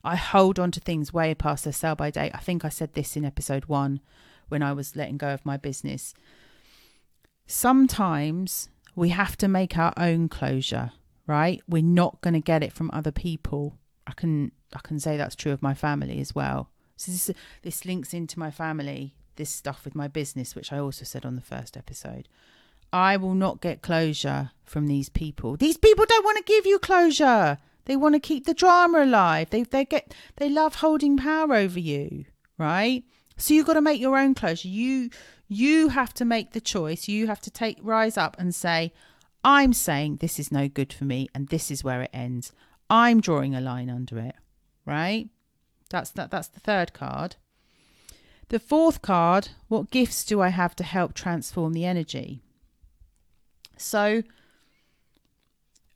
I 0.04 0.16
hold 0.16 0.60
on 0.60 0.72
to 0.72 0.80
things 0.80 1.14
way 1.14 1.34
past 1.34 1.64
their 1.64 1.74
sell 1.74 1.96
by 1.96 2.12
date. 2.12 2.32
I 2.34 2.40
think 2.40 2.66
I 2.66 2.70
said 2.70 2.94
this 2.94 3.16
in 3.16 3.26
episode 3.26 3.66
one 3.66 4.02
when 4.50 4.62
I 4.62 4.74
was 4.74 4.96
letting 4.96 5.18
go 5.18 5.30
of 5.30 5.46
my 5.46 5.58
business 5.58 6.14
sometimes 7.48 8.70
we 8.96 9.10
have 9.10 9.38
to 9.38 9.48
make 9.48 9.78
our 9.78 9.94
own 9.98 10.30
closure, 10.30 10.92
right? 11.28 11.62
We're 11.68 11.82
not 11.84 12.22
going 12.22 12.34
to 12.34 12.40
get 12.40 12.64
it 12.64 12.74
from 12.74 12.90
other 12.94 13.12
people. 13.12 13.78
I 14.08 14.14
can 14.14 14.52
I 14.74 14.80
can 14.84 15.00
say 15.00 15.18
that's 15.18 15.36
true 15.36 15.52
of 15.52 15.62
my 15.62 15.74
family 15.74 16.20
as 16.20 16.36
well. 16.36 16.70
So 16.96 17.12
this 17.12 17.32
this 17.62 17.86
links 17.86 18.14
into 18.14 18.40
my 18.40 18.52
family, 18.52 19.16
this 19.36 19.50
stuff 19.50 19.84
with 19.86 19.96
my 19.96 20.08
business, 20.08 20.56
which 20.56 20.72
I 20.72 20.80
also 20.80 21.06
said 21.06 21.26
on 21.26 21.36
the 21.36 21.42
first 21.42 21.76
episode. 21.76 22.28
I 22.94 23.18
will 23.18 23.34
not 23.34 23.62
get 23.62 23.82
closure 23.82 24.52
from 24.64 24.88
these 24.88 25.10
people. 25.10 25.58
These 25.58 25.78
people 25.78 26.06
don't 26.08 26.24
want 26.24 26.38
to 26.38 26.44
give 26.44 26.66
you 26.66 26.80
closure. 26.80 27.58
They 27.86 27.96
want 27.96 28.16
to 28.16 28.20
keep 28.20 28.46
the 28.46 28.54
drama 28.54 29.04
alive. 29.04 29.50
They 29.50 29.64
they 29.64 29.86
get 29.86 30.14
they 30.38 30.50
love 30.50 30.76
holding 30.76 31.18
power 31.18 31.56
over 31.56 31.80
you, 31.80 32.26
right? 32.58 33.04
So 33.38 33.54
you've 33.54 33.68
got 33.68 33.74
to 33.74 33.82
make 33.82 34.00
your 34.00 34.18
own 34.18 34.34
closure. 34.34 34.68
You 34.68 35.10
you 35.48 35.90
have 35.90 36.14
to 36.16 36.26
make 36.26 36.52
the 36.52 36.62
choice. 36.62 37.08
You 37.08 37.28
have 37.28 37.42
to 37.42 37.52
take 37.52 37.78
rise 37.82 38.18
up 38.18 38.36
and 38.40 38.54
say, 38.56 38.94
I'm 39.44 39.74
saying 39.74 40.18
this 40.18 40.40
is 40.40 40.52
no 40.52 40.68
good 40.68 40.92
for 40.92 41.06
me 41.06 41.28
and 41.36 41.50
this 41.50 41.70
is 41.70 41.84
where 41.84 42.02
it 42.02 42.10
ends. 42.14 42.52
I'm 42.90 43.22
drawing 43.22 43.54
a 43.54 43.62
line 43.62 43.90
under 43.90 44.18
it, 44.20 44.36
right? 44.86 45.30
That's 45.90 46.12
that 46.12 46.32
that's 46.32 46.48
the 46.48 46.60
third 46.60 46.94
card. 46.94 47.36
The 48.50 48.60
fourth 48.60 49.02
card, 49.02 49.50
what 49.68 49.90
gifts 49.90 50.24
do 50.24 50.40
I 50.40 50.50
have 50.50 50.76
to 50.78 50.84
help 50.84 51.14
transform 51.14 51.74
the 51.74 51.86
energy? 51.86 52.42
So 53.78 54.24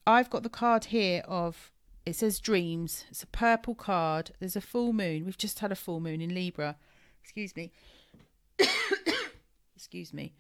I've 0.06 0.30
got 0.30 0.44
the 0.44 0.50
card 0.50 0.86
here 0.86 1.24
of 1.28 1.72
it 2.06 2.16
says 2.16 2.40
dreams. 2.40 3.06
It's 3.12 3.24
a 3.24 3.28
purple 3.28 3.76
card. 3.76 4.32
There's 4.40 4.56
a 4.56 4.62
full 4.62 4.94
moon. 4.94 5.26
We've 5.26 5.38
just 5.38 5.60
had 5.60 5.72
a 5.72 5.76
full 5.76 6.00
moon 6.00 6.22
in 6.22 6.34
Libra. 6.34 6.76
Excuse 7.30 7.56
me. 7.56 7.72
Excuse 9.76 10.12
me. 10.16 10.34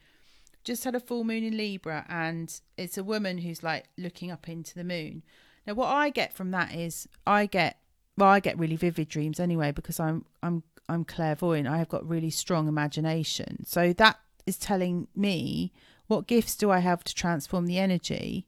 Just 0.63 0.83
had 0.83 0.95
a 0.95 0.99
full 0.99 1.23
moon 1.23 1.43
in 1.43 1.55
Libra 1.55 2.03
and 2.09 2.59
it's 2.77 2.97
a 2.97 3.03
woman 3.03 3.37
who's 3.37 3.61
like 3.61 3.85
looking 3.95 4.31
up 4.31 4.49
into 4.49 4.73
the 4.73 4.83
moon. 4.83 5.21
Now 5.67 5.75
what 5.75 5.89
I 5.89 6.09
get 6.09 6.33
from 6.33 6.49
that 6.49 6.73
is 6.73 7.07
I 7.27 7.45
get 7.45 7.77
well 8.17 8.29
I 8.29 8.39
get 8.39 8.57
really 8.57 8.75
vivid 8.75 9.07
dreams 9.07 9.39
anyway 9.39 9.71
because 9.71 9.99
I'm 9.99 10.25
I'm 10.41 10.63
I'm 10.89 11.05
clairvoyant. 11.05 11.67
I 11.67 11.77
have 11.77 11.89
got 11.89 12.09
really 12.09 12.31
strong 12.31 12.67
imagination. 12.67 13.67
So 13.67 13.93
that 13.93 14.19
is 14.47 14.57
telling 14.57 15.09
me 15.15 15.71
what 16.07 16.25
gifts 16.25 16.55
do 16.55 16.71
I 16.71 16.79
have 16.79 17.03
to 17.03 17.13
transform 17.13 17.67
the 17.67 17.77
energy 17.77 18.47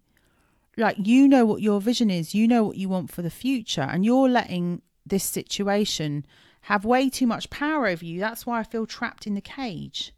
like 0.77 0.95
you 0.97 1.27
know 1.27 1.45
what 1.45 1.61
your 1.61 1.79
vision 1.79 2.09
is, 2.09 2.33
you 2.33 2.47
know 2.47 2.63
what 2.63 2.77
you 2.77 2.89
want 2.89 3.11
for 3.11 3.21
the 3.21 3.29
future, 3.29 3.81
and 3.81 4.03
you're 4.03 4.29
letting 4.29 4.81
this 5.05 5.23
situation 5.23 6.25
have 6.61 6.85
way 6.85 7.09
too 7.09 7.27
much 7.27 7.49
power 7.49 7.87
over 7.87 8.05
you. 8.05 8.19
That's 8.19 8.45
why 8.45 8.59
I 8.59 8.63
feel 8.63 8.85
trapped 8.85 9.25
in 9.25 9.33
the 9.33 9.41
cage 9.41 10.13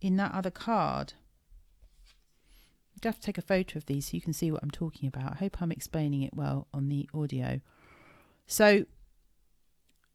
in 0.00 0.16
that 0.16 0.32
other 0.32 0.50
card. 0.50 1.14
You 2.94 3.08
have 3.08 3.20
to 3.20 3.26
take 3.26 3.38
a 3.38 3.42
photo 3.42 3.76
of 3.76 3.86
these 3.86 4.06
so 4.06 4.14
you 4.14 4.20
can 4.20 4.32
see 4.32 4.50
what 4.50 4.62
I'm 4.62 4.70
talking 4.70 5.06
about. 5.06 5.32
I 5.32 5.36
hope 5.36 5.60
I'm 5.60 5.70
explaining 5.70 6.22
it 6.22 6.34
well 6.34 6.66
on 6.72 6.88
the 6.88 7.08
audio. 7.14 7.60
So, 8.46 8.86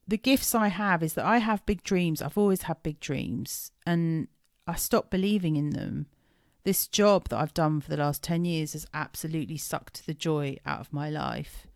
the 0.07 0.17
gifts 0.17 0.53
I 0.55 0.67
have 0.67 1.03
is 1.03 1.13
that 1.13 1.25
I 1.25 1.37
have 1.37 1.65
big 1.65 1.83
dreams. 1.83 2.21
I've 2.21 2.37
always 2.37 2.63
had 2.63 2.83
big 2.83 2.99
dreams, 2.99 3.71
and 3.85 4.27
I 4.67 4.75
stopped 4.75 5.11
believing 5.11 5.55
in 5.55 5.69
them 5.69 6.07
this 6.63 6.87
job 6.87 7.29
that 7.29 7.39
I've 7.39 7.53
done 7.53 7.81
for 7.81 7.89
the 7.89 7.97
last 7.97 8.23
10 8.23 8.45
years 8.45 8.73
has 8.73 8.85
absolutely 8.93 9.57
sucked 9.57 10.05
the 10.05 10.13
joy 10.13 10.57
out 10.65 10.79
of 10.79 10.93
my 10.93 11.09
life. 11.09 11.67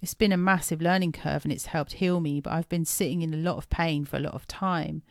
It's 0.00 0.14
been 0.14 0.32
a 0.32 0.36
massive 0.36 0.80
learning 0.80 1.12
curve 1.12 1.44
and 1.44 1.52
it's 1.52 1.66
helped 1.66 1.94
heal 1.94 2.20
me, 2.20 2.40
but 2.40 2.52
I've 2.52 2.68
been 2.68 2.84
sitting 2.84 3.22
in 3.22 3.34
a 3.34 3.38
lot 3.38 3.56
of 3.56 3.68
pain 3.68 4.04
for 4.04 4.16
a 4.16 4.20
lot 4.20 4.34
of 4.34 4.46
time. 4.46 5.02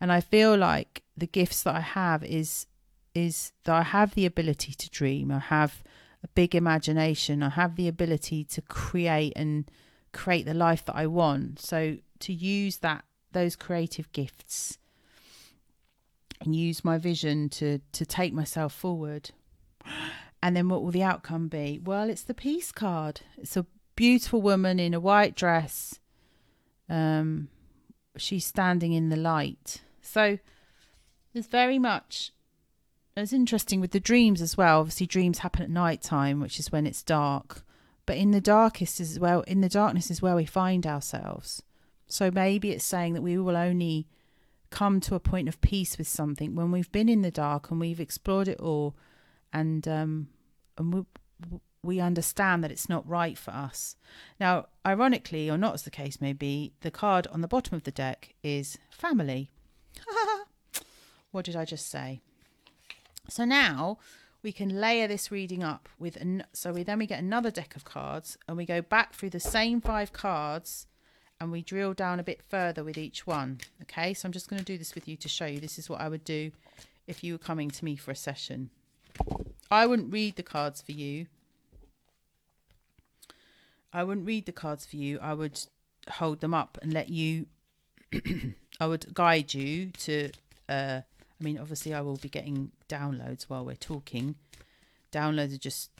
And 0.00 0.10
I 0.10 0.20
feel 0.20 0.56
like 0.56 1.02
the 1.16 1.26
gifts 1.26 1.62
that 1.62 1.74
I 1.74 1.80
have 1.80 2.24
is 2.24 2.66
is 3.14 3.52
that 3.64 3.74
I 3.74 3.82
have 3.82 4.14
the 4.14 4.26
ability 4.26 4.72
to 4.72 4.90
dream. 4.90 5.30
I 5.30 5.38
have 5.38 5.84
a 6.24 6.28
big 6.28 6.54
imagination. 6.54 7.44
I 7.44 7.50
have 7.50 7.76
the 7.76 7.86
ability 7.86 8.42
to 8.44 8.62
create 8.62 9.34
and 9.36 9.70
create 10.12 10.46
the 10.46 10.54
life 10.54 10.84
that 10.86 10.96
I 10.96 11.06
want. 11.06 11.60
So 11.60 11.98
to 12.20 12.32
use 12.32 12.78
that 12.78 13.04
those 13.32 13.56
creative 13.56 14.10
gifts 14.12 14.78
and 16.40 16.56
use 16.56 16.84
my 16.84 16.98
vision 16.98 17.48
to 17.50 17.80
to 17.92 18.06
take 18.06 18.32
myself 18.32 18.72
forward. 18.72 19.30
And 20.42 20.54
then 20.54 20.68
what 20.68 20.82
will 20.82 20.90
the 20.90 21.02
outcome 21.02 21.48
be? 21.48 21.80
Well, 21.82 22.10
it's 22.10 22.24
the 22.24 22.34
peace 22.34 22.70
card. 22.70 23.22
It's 23.38 23.56
a 23.56 23.64
beautiful 23.96 24.42
woman 24.42 24.78
in 24.78 24.94
a 24.94 25.00
white 25.00 25.34
dress. 25.34 25.98
Um, 26.88 27.48
she's 28.16 28.44
standing 28.44 28.92
in 28.92 29.08
the 29.08 29.16
light. 29.16 29.82
So 30.02 30.38
there's 31.32 31.46
very 31.46 31.78
much. 31.78 32.32
It's 33.16 33.32
interesting 33.32 33.80
with 33.80 33.92
the 33.92 34.00
dreams 34.00 34.42
as 34.42 34.56
well. 34.56 34.80
Obviously, 34.80 35.06
dreams 35.06 35.38
happen 35.38 35.62
at 35.62 35.70
night 35.70 36.02
time, 36.02 36.40
which 36.40 36.58
is 36.58 36.72
when 36.72 36.86
it's 36.86 37.02
dark. 37.02 37.62
But 38.06 38.16
in 38.16 38.32
the 38.32 38.40
darkest 38.40 39.00
as 39.00 39.18
well, 39.18 39.42
in 39.42 39.60
the 39.60 39.68
darkness 39.68 40.10
is 40.10 40.20
where 40.20 40.34
we 40.34 40.44
find 40.44 40.86
ourselves. 40.86 41.62
So 42.06 42.30
maybe 42.30 42.70
it's 42.70 42.84
saying 42.84 43.14
that 43.14 43.22
we 43.22 43.38
will 43.38 43.56
only 43.56 44.08
come 44.70 45.00
to 45.00 45.14
a 45.14 45.20
point 45.20 45.48
of 45.48 45.60
peace 45.60 45.96
with 45.96 46.08
something 46.08 46.54
when 46.54 46.72
we've 46.72 46.90
been 46.90 47.08
in 47.08 47.22
the 47.22 47.30
dark 47.30 47.70
and 47.70 47.78
we've 47.78 48.00
explored 48.00 48.48
it 48.48 48.58
all 48.58 48.96
and 49.52 49.86
um 49.86 50.26
and 50.76 50.92
we 50.92 51.04
we 51.84 52.00
understand 52.00 52.64
that 52.64 52.70
it's 52.70 52.88
not 52.88 53.08
right 53.08 53.36
for 53.36 53.50
us. 53.50 53.96
Now, 54.40 54.66
ironically, 54.86 55.50
or 55.50 55.58
not 55.58 55.74
as 55.74 55.82
the 55.82 55.90
case 55.90 56.20
may 56.20 56.32
be, 56.32 56.72
the 56.80 56.90
card 56.90 57.26
on 57.28 57.40
the 57.40 57.48
bottom 57.48 57.74
of 57.74 57.84
the 57.84 57.90
deck 57.90 58.34
is 58.42 58.78
family. 58.90 59.50
what 61.30 61.44
did 61.44 61.56
I 61.56 61.64
just 61.64 61.90
say? 61.90 62.20
So 63.28 63.44
now 63.44 63.98
we 64.42 64.52
can 64.52 64.80
layer 64.80 65.08
this 65.08 65.30
reading 65.30 65.62
up 65.62 65.88
with 65.98 66.16
an, 66.16 66.44
so 66.52 66.72
we 66.72 66.82
then 66.82 66.98
we 66.98 67.06
get 67.06 67.20
another 67.22 67.50
deck 67.50 67.74
of 67.76 67.84
cards 67.84 68.36
and 68.46 68.56
we 68.56 68.66
go 68.66 68.82
back 68.82 69.14
through 69.14 69.30
the 69.30 69.40
same 69.40 69.80
five 69.80 70.12
cards 70.12 70.86
and 71.40 71.50
we 71.50 71.62
drill 71.62 71.94
down 71.94 72.20
a 72.20 72.24
bit 72.24 72.42
further 72.48 72.84
with 72.84 72.98
each 72.98 73.26
one. 73.26 73.60
Okay, 73.82 74.14
so 74.14 74.26
I'm 74.26 74.32
just 74.32 74.48
going 74.48 74.58
to 74.58 74.64
do 74.64 74.78
this 74.78 74.94
with 74.94 75.08
you 75.08 75.16
to 75.16 75.28
show 75.28 75.46
you. 75.46 75.60
This 75.60 75.78
is 75.78 75.88
what 75.88 76.00
I 76.00 76.08
would 76.08 76.24
do 76.24 76.52
if 77.06 77.24
you 77.24 77.34
were 77.34 77.38
coming 77.38 77.70
to 77.70 77.84
me 77.84 77.96
for 77.96 78.10
a 78.10 78.16
session. 78.16 78.70
I 79.70 79.86
wouldn't 79.86 80.12
read 80.12 80.36
the 80.36 80.42
cards 80.42 80.82
for 80.82 80.92
you. 80.92 81.26
I 83.94 84.04
wouldn't 84.04 84.26
read 84.26 84.46
the 84.46 84.52
cards 84.52 84.84
for 84.84 84.96
you. 84.96 85.18
I 85.20 85.32
would 85.32 85.58
hold 86.10 86.40
them 86.40 86.52
up 86.52 86.78
and 86.82 86.92
let 86.92 87.08
you. 87.08 87.46
I 88.80 88.86
would 88.86 89.14
guide 89.14 89.54
you 89.54 89.90
to. 89.90 90.30
Uh, 90.68 91.00
I 91.40 91.44
mean, 91.44 91.58
obviously, 91.58 91.94
I 91.94 92.00
will 92.00 92.16
be 92.16 92.28
getting 92.28 92.72
downloads 92.88 93.44
while 93.44 93.64
we're 93.64 93.76
talking. 93.76 94.34
Downloads 95.12 95.54
are 95.54 95.58
just 95.58 95.90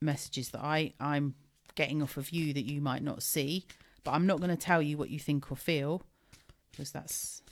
messages 0.00 0.50
that 0.50 0.60
I 0.60 0.92
I'm 1.00 1.34
getting 1.74 2.02
off 2.02 2.16
of 2.16 2.30
you 2.30 2.52
that 2.52 2.64
you 2.64 2.80
might 2.80 3.02
not 3.02 3.22
see. 3.22 3.66
But 4.04 4.12
I'm 4.12 4.26
not 4.26 4.38
going 4.38 4.50
to 4.50 4.56
tell 4.56 4.82
you 4.82 4.96
what 4.96 5.10
you 5.10 5.18
think 5.18 5.50
or 5.50 5.56
feel 5.56 6.02
because 6.70 6.90
that's 6.90 7.42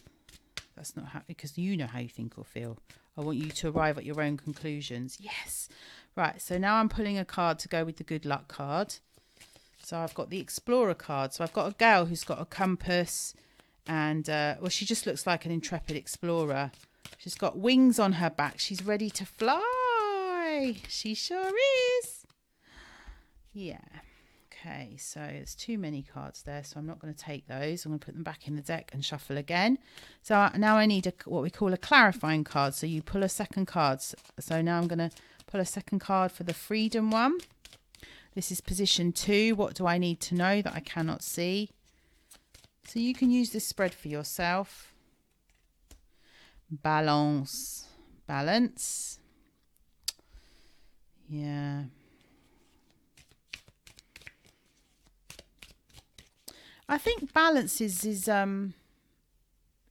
that's 0.76 0.97
not 0.97 1.07
how 1.07 1.23
because 1.26 1.59
you 1.59 1.76
know 1.76 1.87
how 1.87 1.99
you 1.99 2.09
think 2.09 2.38
or 2.38 2.45
feel. 2.45 2.78
I 3.16 3.23
want 3.23 3.38
you 3.38 3.50
to 3.50 3.69
arrive 3.69 3.99
at 3.99 4.04
your 4.04 4.21
own 4.21 4.37
conclusions. 4.37 5.19
Yes. 5.21 5.69
Right. 6.16 6.40
So 6.40 6.59
now 6.59 6.76
I'm 6.76 6.88
pulling 6.88 7.19
a 7.19 7.25
card 7.25 7.59
to 7.61 7.69
go 7.69 7.85
with 7.85 7.97
the 7.97 8.04
good 8.04 8.25
luck 8.25 8.49
card. 8.49 8.95
So 9.91 9.99
I've 9.99 10.15
got 10.15 10.31
the 10.31 10.39
explorer 10.39 10.95
card. 10.95 11.33
So 11.33 11.43
I've 11.43 11.53
got 11.53 11.67
a 11.67 11.75
gal 11.77 12.07
who's 12.07 12.23
got 12.23 12.41
a 12.41 12.45
compass 12.45 13.35
and 13.89 14.31
uh, 14.31 14.55
well 14.61 14.69
she 14.69 14.85
just 14.85 15.05
looks 15.05 15.27
like 15.27 15.45
an 15.45 15.51
intrepid 15.51 15.97
explorer. 15.97 16.71
She's 17.19 17.35
got 17.35 17.59
wings 17.59 17.99
on 17.99 18.13
her 18.13 18.31
back. 18.31 18.61
She's 18.61 18.85
ready 18.85 19.11
to 19.11 19.27
fly. 19.27 20.77
She 20.87 21.15
sure 21.15 21.51
is. 21.99 22.25
Yeah. 23.53 23.81
Okay, 24.53 24.95
so 24.97 25.19
there's 25.19 25.57
too 25.57 25.77
many 25.77 26.03
cards 26.03 26.45
there, 26.45 26.63
so 26.63 26.79
I'm 26.79 26.87
not 26.87 27.01
going 27.01 27.13
to 27.13 27.19
take 27.19 27.49
those. 27.49 27.85
I'm 27.85 27.91
going 27.91 27.99
to 27.99 28.07
put 28.07 28.15
them 28.15 28.23
back 28.23 28.47
in 28.47 28.55
the 28.55 28.63
deck 28.63 28.91
and 28.93 29.05
shuffle 29.05 29.39
again. 29.39 29.77
So 30.23 30.51
now 30.57 30.77
I 30.77 30.87
need 30.87 31.09
a, 31.09 31.13
what 31.25 31.43
we 31.43 31.51
call 31.51 31.73
a 31.73 31.77
clarifying 31.77 32.45
card. 32.45 32.75
So 32.75 32.87
you 32.87 33.03
pull 33.03 33.25
a 33.25 33.29
second 33.29 33.67
card. 33.67 33.99
So 34.39 34.63
now 34.63 34.79
I'm 34.79 34.87
going 34.87 35.01
to 35.01 35.11
pull 35.49 35.61
a 35.61 35.67
second 35.67 35.99
card 35.99 36.31
for 36.31 36.45
the 36.45 36.55
freedom 36.55 37.11
one. 37.11 37.39
This 38.35 38.53
is 38.53 38.61
position 38.61 39.13
two. 39.13 39.55
What 39.55 39.75
do 39.75 39.87
I 39.87 39.99
need 39.99 40.21
to 40.21 40.35
know 40.35 40.63
that 40.63 40.75
I 40.75 40.81
cannot 40.81 41.23
see? 41.23 41.71
So 42.87 42.99
you 42.99 43.15
can 43.15 43.31
use 43.31 43.51
this 43.51 43.67
spread 43.67 43.93
for 43.93 44.09
yourself. 44.09 44.95
Balance. 46.71 47.87
Balance. 48.27 49.19
Yeah. 51.29 51.85
I 56.89 56.99
think 56.99 57.33
balance 57.33 57.81
is 57.81 58.05
is 58.05 58.29
um 58.29 58.75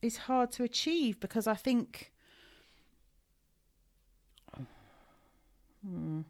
is 0.01 0.17
hard 0.17 0.51
to 0.53 0.63
achieve 0.63 1.19
because 1.21 1.47
I 1.47 1.55
think 1.55 2.11
hmm, 5.85 6.21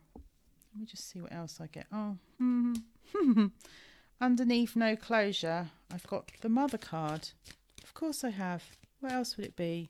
let 0.80 0.84
me 0.84 0.88
just 0.92 1.10
see 1.10 1.20
what 1.20 1.34
else 1.34 1.60
I 1.60 1.68
get. 1.68 1.88
Oh, 1.92 2.16
hmm. 2.38 2.74
underneath 4.22 4.78
no 4.78 4.96
closure, 4.96 5.72
I've 5.94 6.08
got 6.08 6.32
the 6.40 6.48
mother 6.48 6.78
card. 6.78 7.32
Of 7.84 7.94
course 7.94 8.24
I 8.24 8.30
have. 8.30 8.64
What 9.02 9.12
else 9.12 9.36
would 9.36 9.46
it 9.46 9.58
be? 9.58 9.90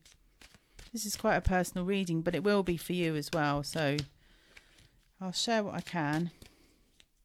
This 0.92 1.06
is 1.06 1.16
quite 1.16 1.36
a 1.36 1.42
personal 1.42 1.86
reading, 1.86 2.22
but 2.22 2.34
it 2.34 2.44
will 2.44 2.64
be 2.64 2.76
for 2.76 2.94
you 2.94 3.16
as 3.16 3.30
well. 3.32 3.62
So 3.62 3.98
I'll 5.22 5.32
share 5.32 5.64
what 5.64 5.76
I 5.76 5.82
can. 5.82 6.32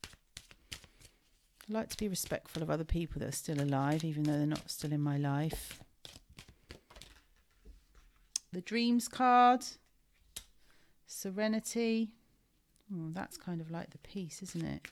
I 0.04 1.72
like 1.72 1.88
to 1.88 1.96
be 1.96 2.06
respectful 2.06 2.62
of 2.62 2.68
other 2.68 2.84
people 2.84 3.20
that 3.20 3.30
are 3.30 3.32
still 3.32 3.62
alive, 3.62 4.04
even 4.04 4.24
though 4.24 4.36
they're 4.36 4.46
not 4.46 4.70
still 4.70 4.92
in 4.92 5.00
my 5.00 5.16
life. 5.16 5.80
The 8.52 8.60
Dreams 8.60 9.08
card, 9.08 9.64
Serenity. 11.06 12.10
Oh, 12.92 13.10
that's 13.12 13.36
kind 13.36 13.60
of 13.60 13.70
like 13.70 13.90
the 13.90 13.98
peace, 13.98 14.42
isn't 14.42 14.64
it? 14.64 14.88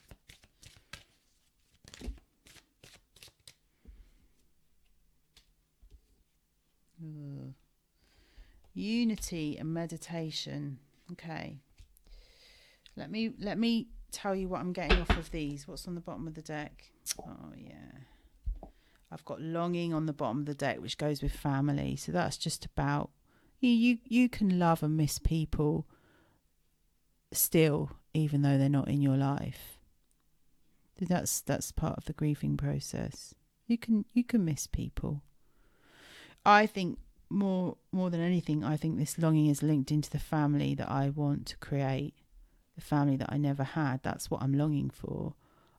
Unity 8.73 9.57
and 9.57 9.73
meditation. 9.73 10.79
Okay. 11.11 11.59
Let 12.95 13.11
me 13.11 13.33
let 13.39 13.57
me 13.57 13.87
tell 14.11 14.35
you 14.35 14.47
what 14.47 14.61
I'm 14.61 14.73
getting 14.73 14.99
off 14.99 15.11
of 15.11 15.31
these. 15.31 15.67
What's 15.67 15.87
on 15.87 15.95
the 15.95 16.01
bottom 16.01 16.27
of 16.27 16.33
the 16.33 16.41
deck? 16.41 16.85
Oh 17.19 17.51
yeah. 17.55 18.69
I've 19.11 19.25
got 19.25 19.41
longing 19.41 19.93
on 19.93 20.07
the 20.07 20.13
bottom 20.13 20.39
of 20.39 20.45
the 20.47 20.55
deck, 20.55 20.81
which 20.81 20.97
goes 20.97 21.21
with 21.21 21.33
family. 21.33 21.95
So 21.95 22.11
that's 22.11 22.37
just 22.37 22.65
about 22.65 23.11
you 23.59 23.69
you, 23.69 23.97
you 24.05 24.27
can 24.29 24.57
love 24.57 24.81
and 24.81 24.97
miss 24.97 25.19
people 25.19 25.85
still 27.37 27.91
even 28.13 28.41
though 28.41 28.57
they're 28.57 28.69
not 28.69 28.87
in 28.87 29.01
your 29.01 29.17
life. 29.17 29.79
That's 30.99 31.41
that's 31.41 31.71
part 31.71 31.97
of 31.97 32.05
the 32.05 32.13
grieving 32.13 32.55
process. 32.55 33.33
You 33.67 33.77
can 33.77 34.05
you 34.13 34.23
can 34.23 34.45
miss 34.45 34.67
people. 34.67 35.21
I 36.45 36.65
think 36.65 36.99
more 37.29 37.77
more 37.91 38.09
than 38.09 38.21
anything, 38.21 38.63
I 38.63 38.77
think 38.77 38.97
this 38.97 39.17
longing 39.17 39.47
is 39.47 39.63
linked 39.63 39.91
into 39.91 40.09
the 40.09 40.19
family 40.19 40.75
that 40.75 40.89
I 40.89 41.09
want 41.09 41.47
to 41.47 41.57
create, 41.57 42.13
the 42.75 42.81
family 42.81 43.17
that 43.17 43.31
I 43.31 43.37
never 43.37 43.63
had. 43.63 44.01
That's 44.03 44.29
what 44.29 44.41
I'm 44.41 44.53
longing 44.53 44.91
for. 44.91 45.33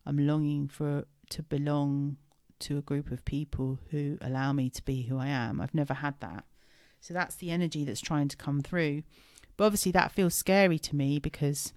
I'm 0.05 0.27
longing 0.27 0.69
for 0.69 1.05
to 1.31 1.43
belong 1.43 2.17
to 2.61 2.79
a 2.79 2.83
group 2.83 3.11
of 3.11 3.25
people 3.25 3.79
who 3.91 4.19
allow 4.21 4.53
me 4.53 4.69
to 4.71 4.83
be 4.83 5.03
who 5.03 5.19
I 5.19 5.29
am. 5.29 5.61
I've 5.61 5.75
never 5.75 5.95
had 5.95 6.19
that. 6.21 6.45
So 7.01 7.15
that's 7.15 7.37
the 7.37 7.51
energy 7.51 7.85
that's 7.85 8.01
trying 8.01 8.29
to 8.29 8.37
come 8.37 8.63
through. 8.63 9.03
But 9.57 9.65
obviously 9.65 9.93
that 9.93 10.13
feels 10.13 10.35
scary 10.35 10.79
to 10.81 10.97
me 10.97 11.19
because 11.19 11.73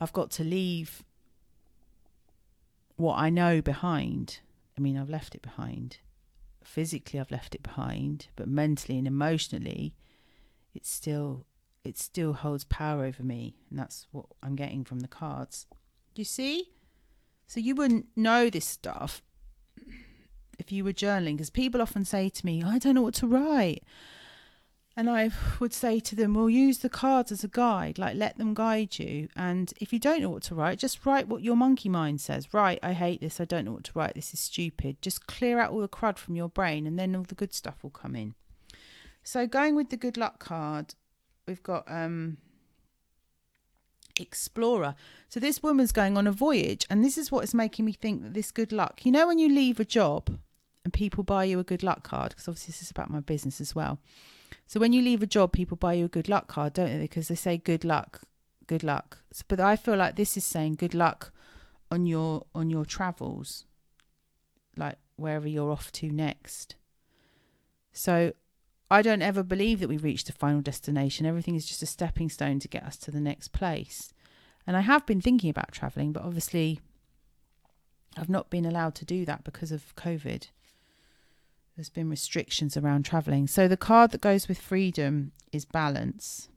I've 0.00 0.12
got 0.12 0.30
to 0.32 0.44
leave 0.44 1.04
what 2.96 3.16
I 3.16 3.30
know 3.30 3.60
behind. 3.60 4.40
I 4.76 4.80
mean, 4.80 4.96
I've 4.96 5.10
left 5.10 5.34
it 5.34 5.42
behind 5.42 5.98
physically 6.64 7.20
I've 7.20 7.30
left 7.30 7.54
it 7.54 7.62
behind, 7.62 8.28
but 8.36 8.48
mentally 8.48 8.98
and 8.98 9.06
emotionally, 9.06 9.94
it 10.74 10.86
still 10.86 11.46
it 11.84 11.98
still 11.98 12.32
holds 12.32 12.64
power 12.64 13.04
over 13.04 13.22
me, 13.22 13.56
and 13.68 13.78
that's 13.78 14.06
what 14.12 14.26
I'm 14.42 14.54
getting 14.54 14.84
from 14.84 15.00
the 15.00 15.08
cards. 15.08 15.66
You 16.14 16.24
see? 16.24 16.70
So 17.48 17.58
you 17.58 17.74
wouldn't 17.74 18.06
know 18.14 18.48
this 18.48 18.64
stuff 18.64 19.20
if 20.58 20.70
you 20.70 20.84
were 20.84 20.92
journaling, 20.92 21.32
because 21.32 21.50
people 21.50 21.82
often 21.82 22.04
say 22.04 22.28
to 22.28 22.46
me, 22.46 22.62
"I 22.62 22.78
don't 22.78 22.94
know 22.94 23.02
what 23.02 23.14
to 23.14 23.26
write." 23.26 23.82
And 24.94 25.08
I 25.08 25.30
would 25.58 25.72
say 25.72 26.00
to 26.00 26.14
them, 26.14 26.34
well, 26.34 26.50
use 26.50 26.78
the 26.78 26.90
cards 26.90 27.32
as 27.32 27.42
a 27.42 27.48
guide, 27.48 27.98
like 27.98 28.14
let 28.14 28.36
them 28.36 28.52
guide 28.52 28.98
you. 28.98 29.28
And 29.34 29.72
if 29.80 29.90
you 29.90 29.98
don't 29.98 30.20
know 30.20 30.28
what 30.28 30.42
to 30.44 30.54
write, 30.54 30.78
just 30.78 31.06
write 31.06 31.28
what 31.28 31.42
your 31.42 31.56
monkey 31.56 31.88
mind 31.88 32.20
says. 32.20 32.52
Right, 32.52 32.78
I 32.82 32.92
hate 32.92 33.22
this, 33.22 33.40
I 33.40 33.46
don't 33.46 33.64
know 33.64 33.72
what 33.72 33.84
to 33.84 33.92
write, 33.94 34.14
this 34.14 34.34
is 34.34 34.40
stupid. 34.40 35.00
Just 35.00 35.26
clear 35.26 35.58
out 35.58 35.70
all 35.70 35.80
the 35.80 35.88
crud 35.88 36.18
from 36.18 36.36
your 36.36 36.50
brain, 36.50 36.86
and 36.86 36.98
then 36.98 37.16
all 37.16 37.22
the 37.22 37.34
good 37.34 37.54
stuff 37.54 37.76
will 37.82 37.90
come 37.90 38.14
in. 38.14 38.34
So, 39.24 39.46
going 39.46 39.76
with 39.76 39.88
the 39.88 39.96
good 39.96 40.18
luck 40.18 40.38
card, 40.38 40.94
we've 41.46 41.62
got 41.62 41.84
um, 41.90 42.36
Explorer. 44.20 44.94
So, 45.30 45.40
this 45.40 45.62
woman's 45.62 45.92
going 45.92 46.18
on 46.18 46.26
a 46.26 46.32
voyage, 46.32 46.84
and 46.90 47.02
this 47.02 47.16
is 47.16 47.32
what 47.32 47.44
is 47.44 47.54
making 47.54 47.86
me 47.86 47.92
think 47.92 48.22
that 48.24 48.34
this 48.34 48.50
good 48.50 48.72
luck, 48.72 49.06
you 49.06 49.12
know, 49.12 49.26
when 49.26 49.38
you 49.38 49.48
leave 49.48 49.80
a 49.80 49.86
job 49.86 50.38
and 50.84 50.92
people 50.92 51.24
buy 51.24 51.44
you 51.44 51.58
a 51.60 51.64
good 51.64 51.82
luck 51.82 52.02
card, 52.02 52.32
because 52.32 52.46
obviously 52.46 52.72
this 52.72 52.82
is 52.82 52.90
about 52.90 53.08
my 53.08 53.20
business 53.20 53.58
as 53.58 53.74
well 53.74 53.98
so 54.66 54.80
when 54.80 54.92
you 54.92 55.02
leave 55.02 55.22
a 55.22 55.26
job, 55.26 55.52
people 55.52 55.76
buy 55.76 55.94
you 55.94 56.06
a 56.06 56.08
good 56.08 56.28
luck 56.28 56.48
card, 56.48 56.72
don't 56.72 56.90
they? 56.90 56.98
Because 56.98 57.28
they 57.28 57.34
say 57.34 57.56
good 57.56 57.84
luck, 57.84 58.22
good 58.66 58.82
luck. 58.82 59.18
But 59.48 59.60
I 59.60 59.76
feel 59.76 59.96
like 59.96 60.16
this 60.16 60.36
is 60.36 60.44
saying 60.44 60.76
good 60.76 60.94
luck 60.94 61.32
on 61.90 62.06
your 62.06 62.46
on 62.54 62.70
your 62.70 62.84
travels, 62.84 63.64
like 64.76 64.98
wherever 65.16 65.48
you're 65.48 65.70
off 65.70 65.92
to 65.92 66.10
next. 66.10 66.76
So 67.92 68.32
I 68.90 69.02
don't 69.02 69.22
ever 69.22 69.42
believe 69.42 69.80
that 69.80 69.88
we've 69.88 70.04
reached 70.04 70.28
a 70.28 70.32
final 70.32 70.60
destination. 70.60 71.26
Everything 71.26 71.54
is 71.54 71.66
just 71.66 71.82
a 71.82 71.86
stepping 71.86 72.28
stone 72.28 72.58
to 72.60 72.68
get 72.68 72.84
us 72.84 72.96
to 72.98 73.10
the 73.10 73.20
next 73.20 73.48
place. 73.48 74.12
And 74.66 74.76
I 74.76 74.80
have 74.80 75.06
been 75.06 75.20
thinking 75.20 75.50
about 75.50 75.72
traveling, 75.72 76.12
but 76.12 76.22
obviously 76.22 76.80
I've 78.16 78.28
not 78.28 78.50
been 78.50 78.66
allowed 78.66 78.94
to 78.96 79.04
do 79.04 79.24
that 79.24 79.44
because 79.44 79.72
of 79.72 79.94
COVID 79.96 80.48
there's 81.76 81.90
been 81.90 82.10
restrictions 82.10 82.76
around 82.76 83.04
traveling. 83.04 83.46
So 83.46 83.66
the 83.66 83.76
card 83.76 84.10
that 84.10 84.20
goes 84.20 84.48
with 84.48 84.60
freedom 84.60 85.32
is 85.52 85.64
balance. 85.64 86.48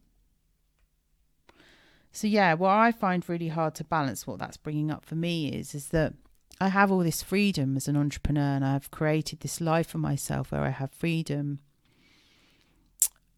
So 2.12 2.26
yeah, 2.26 2.54
what 2.54 2.70
I 2.70 2.92
find 2.92 3.26
really 3.28 3.48
hard 3.48 3.74
to 3.76 3.84
balance 3.84 4.26
what 4.26 4.38
that's 4.38 4.56
bringing 4.56 4.90
up 4.90 5.04
for 5.04 5.14
me 5.14 5.52
is 5.52 5.74
is 5.74 5.88
that 5.88 6.14
I 6.58 6.68
have 6.68 6.90
all 6.90 7.00
this 7.00 7.22
freedom 7.22 7.76
as 7.76 7.88
an 7.88 7.96
entrepreneur 7.96 8.56
and 8.56 8.64
I've 8.64 8.90
created 8.90 9.40
this 9.40 9.60
life 9.60 9.88
for 9.88 9.98
myself 9.98 10.52
where 10.52 10.62
I 10.62 10.70
have 10.70 10.90
freedom. 10.92 11.60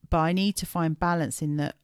But 0.08 0.18
I 0.18 0.32
need 0.32 0.56
to 0.56 0.66
find 0.66 0.98
balance 0.98 1.42
in 1.42 1.56
that 1.56 1.76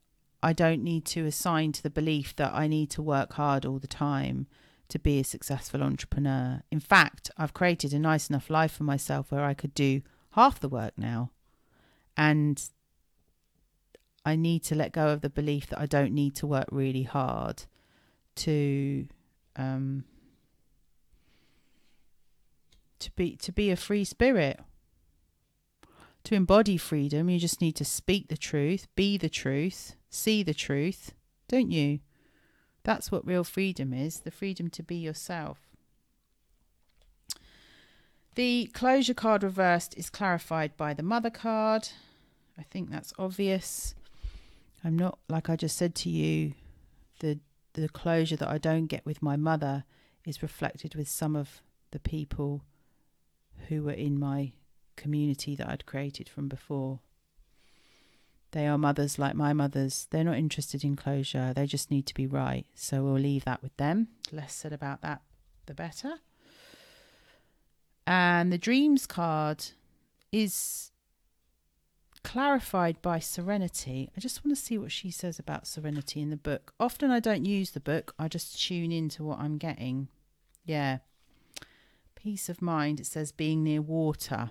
I 0.43 0.53
don't 0.53 0.83
need 0.83 1.05
to 1.07 1.27
assign 1.27 1.73
to 1.73 1.83
the 1.83 1.91
belief 1.91 2.37
that 2.37 2.53
I 2.53 2.69
need 2.69 2.91
to 2.91 3.03
work 3.03 3.33
hard 3.33 3.67
all 3.67 3.79
the 3.79 3.89
time 3.89 4.47
to 4.89 4.99
be 4.99 5.19
a 5.19 5.25
successful 5.25 5.83
entrepreneur. 5.83 6.63
In 6.71 6.81
fact, 6.81 7.31
I've 7.37 7.55
created 7.55 7.93
a 7.93 7.99
nice 7.99 8.29
enough 8.29 8.51
life 8.51 8.73
for 8.73 8.85
myself 8.85 9.33
where 9.33 9.45
I 9.45 9.55
could 9.55 9.75
do 9.75 10.03
half 10.33 10.61
the 10.61 10.69
work 10.69 10.93
now. 10.97 11.31
And 12.17 12.63
I 14.25 14.37
need 14.37 14.63
to 14.65 14.75
let 14.75 14.93
go 14.93 15.09
of 15.09 15.21
the 15.21 15.31
belief 15.31 15.69
that 15.69 15.81
I 15.81 15.87
don't 15.87 16.13
need 16.13 16.35
to 16.37 16.47
work 16.47 16.69
really 16.71 17.03
hard 17.03 17.65
to 18.37 19.07
um 19.57 20.05
to 22.99 23.11
be 23.13 23.37
to 23.37 23.53
be 23.53 23.71
a 23.71 23.77
free 23.77 24.05
spirit. 24.05 24.61
To 26.25 26.35
embody 26.35 26.79
freedom, 26.79 27.29
you 27.29 27.39
just 27.39 27.61
need 27.61 27.77
to 27.77 27.85
speak 27.85 28.29
the 28.29 28.37
truth, 28.37 28.87
be 28.97 29.19
the 29.19 29.29
truth, 29.29 29.95
see 30.09 30.43
the 30.43 30.55
truth, 30.55 31.13
don't 31.49 31.71
you? 31.71 32.01
That's 32.85 33.11
what 33.11 33.27
real 33.27 33.45
freedom 33.45 33.93
is 33.93 34.21
the 34.21 34.31
freedom 34.31 34.69
to 34.71 34.83
be 34.83 34.97
yourself. 34.97 35.59
The 38.35 38.67
closure 38.75 39.15
card 39.15 39.43
reversed 39.43 39.97
is 39.97 40.11
clarified 40.11 40.77
by 40.77 40.93
the 40.93 41.03
mother 41.03 41.31
card. 41.31 41.89
I 42.59 42.63
think 42.63 42.91
that's 42.91 43.13
obvious. 43.19 43.95
I'm 44.85 44.97
not, 44.97 45.19
like 45.29 45.49
I 45.49 45.57
just 45.57 45.77
said 45.77 45.95
to 45.97 46.11
you, 46.11 46.53
the, 47.21 47.39
the 47.73 47.89
closure 47.89 48.37
that 48.37 48.49
I 48.49 48.59
don't 48.59 48.87
get 48.87 49.07
with 49.07 49.23
my 49.23 49.37
mother 49.37 49.85
is 50.27 50.43
reflected 50.43 50.95
with 50.95 51.09
some 51.09 51.37
of 51.37 51.63
the 51.93 51.99
people 51.99 52.65
who 53.69 53.85
were 53.85 53.93
in 53.93 54.19
my 54.19 54.53
community 54.97 55.57
that 55.57 55.69
I'd 55.69 55.87
created 55.87 56.29
from 56.29 56.49
before. 56.49 57.01
They 58.55 58.69
are 58.69 58.79
mothers 58.79 59.19
like 59.19 59.35
my 59.35 59.53
mothers. 59.53 60.07
They're 60.11 60.23
not 60.23 60.39
interested 60.39 60.85
in 60.85 60.95
closure. 60.95 61.53
They 61.53 61.67
just 61.67 61.91
need 61.91 62.07
to 62.07 62.15
be 62.15 62.29
right. 62.29 62.65
So 62.77 63.03
we'll 63.03 63.15
leave 63.15 63.45
that 63.47 63.65
with 63.65 63.77
them. 63.79 64.07
Less 64.31 64.55
said 64.55 64.73
about 64.73 65.03
that, 65.03 65.23
the 65.67 65.75
better. 65.75 66.21
And 68.07 68.53
the 68.53 68.59
dreams 68.59 69.09
card 69.09 69.65
is 70.31 70.93
clarified 72.23 73.03
by 73.03 73.19
Serenity. 73.19 74.13
I 74.17 74.21
just 74.21 74.45
want 74.45 74.57
to 74.57 74.63
see 74.63 74.79
what 74.79 74.93
she 74.93 75.11
says 75.11 75.41
about 75.41 75.67
Serenity 75.67 76.21
in 76.21 76.31
the 76.31 76.37
book. 76.37 76.75
Often 76.79 77.11
I 77.11 77.19
don't 77.19 77.45
use 77.45 77.73
the 77.73 77.81
book, 77.81 78.15
I 78.21 78.29
just 78.29 78.65
tune 78.65 78.93
into 78.93 79.25
what 79.25 79.41
I'm 79.41 79.59
getting. 79.59 80.07
Yeah. 80.65 80.99
Peace 82.15 82.49
of 82.49 82.63
mind, 82.63 83.01
it 83.01 83.07
says 83.07 83.33
being 83.33 83.65
near 83.65 83.83
water. 83.83 84.51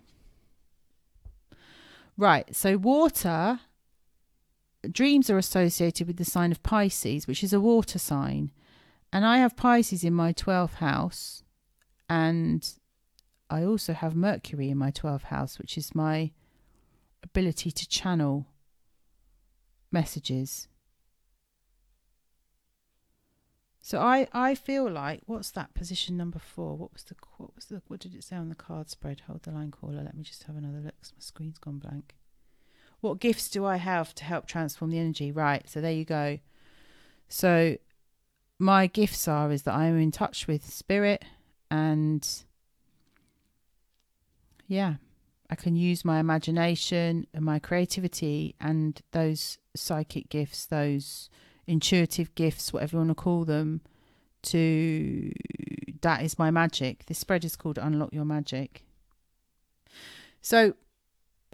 Right, 2.17 2.53
so 2.53 2.77
water 2.77 3.61
dreams 4.91 5.29
are 5.29 5.37
associated 5.37 6.07
with 6.07 6.17
the 6.17 6.25
sign 6.25 6.51
of 6.51 6.63
Pisces, 6.63 7.27
which 7.27 7.43
is 7.43 7.53
a 7.53 7.61
water 7.61 7.99
sign. 7.99 8.51
And 9.11 9.25
I 9.25 9.37
have 9.37 9.55
Pisces 9.55 10.03
in 10.03 10.13
my 10.13 10.33
12th 10.33 10.75
house. 10.75 11.43
And 12.09 12.67
I 13.49 13.63
also 13.63 13.93
have 13.93 14.15
Mercury 14.15 14.69
in 14.69 14.77
my 14.77 14.91
12th 14.91 15.23
house, 15.23 15.57
which 15.57 15.77
is 15.77 15.95
my 15.95 16.31
ability 17.23 17.71
to 17.71 17.87
channel 17.87 18.47
messages. 19.91 20.67
So 23.79 23.99
I, 23.99 24.27
I 24.31 24.55
feel 24.55 24.89
like 24.89 25.21
what's 25.25 25.51
that 25.51 25.73
position 25.73 26.15
number 26.17 26.39
four? 26.39 26.75
What 26.75 26.93
was 26.93 27.03
the 27.03 27.15
what 27.37 27.53
was 27.53 27.65
the 27.65 27.81
what 27.87 27.99
did 27.99 28.15
it 28.15 28.23
say 28.23 28.37
on 28.37 28.49
the 28.49 28.55
card 28.55 28.89
spread? 28.89 29.23
Hold 29.27 29.43
the 29.43 29.51
line 29.51 29.71
caller. 29.71 30.01
Let 30.03 30.15
me 30.15 30.23
just 30.23 30.43
have 30.43 30.55
another 30.55 30.79
look. 30.79 30.95
My 31.03 31.19
screen's 31.19 31.59
gone 31.59 31.79
blank. 31.79 32.15
What 33.03 33.19
gifts 33.19 33.49
do 33.49 33.65
I 33.65 33.75
have 33.75 34.15
to 34.15 34.23
help 34.23 34.45
transform 34.45 34.91
the 34.91 34.97
energy? 34.97 35.29
Right. 35.29 35.69
So 35.69 35.81
there 35.81 35.91
you 35.91 36.05
go. 36.05 36.39
So 37.27 37.75
my 38.57 38.87
gifts 38.87 39.27
are 39.27 39.51
is 39.51 39.63
that 39.63 39.73
I'm 39.73 39.99
in 39.99 40.09
touch 40.09 40.47
with 40.47 40.73
spirit 40.73 41.25
and 41.69 42.25
yeah, 44.67 44.95
I 45.49 45.55
can 45.55 45.75
use 45.75 46.05
my 46.05 46.21
imagination 46.21 47.27
and 47.33 47.43
my 47.43 47.59
creativity 47.59 48.55
and 48.61 49.01
those 49.11 49.57
psychic 49.75 50.29
gifts, 50.29 50.65
those 50.65 51.29
intuitive 51.67 52.33
gifts, 52.35 52.71
whatever 52.71 52.95
you 52.95 52.99
want 52.99 53.09
to 53.09 53.15
call 53.15 53.43
them, 53.43 53.81
to 54.43 55.33
that 55.99 56.21
is 56.23 56.39
my 56.39 56.51
magic. 56.51 57.05
This 57.07 57.19
spread 57.19 57.43
is 57.43 57.57
called 57.57 57.77
Unlock 57.77 58.13
Your 58.13 58.23
Magic. 58.23 58.85
So 60.41 60.75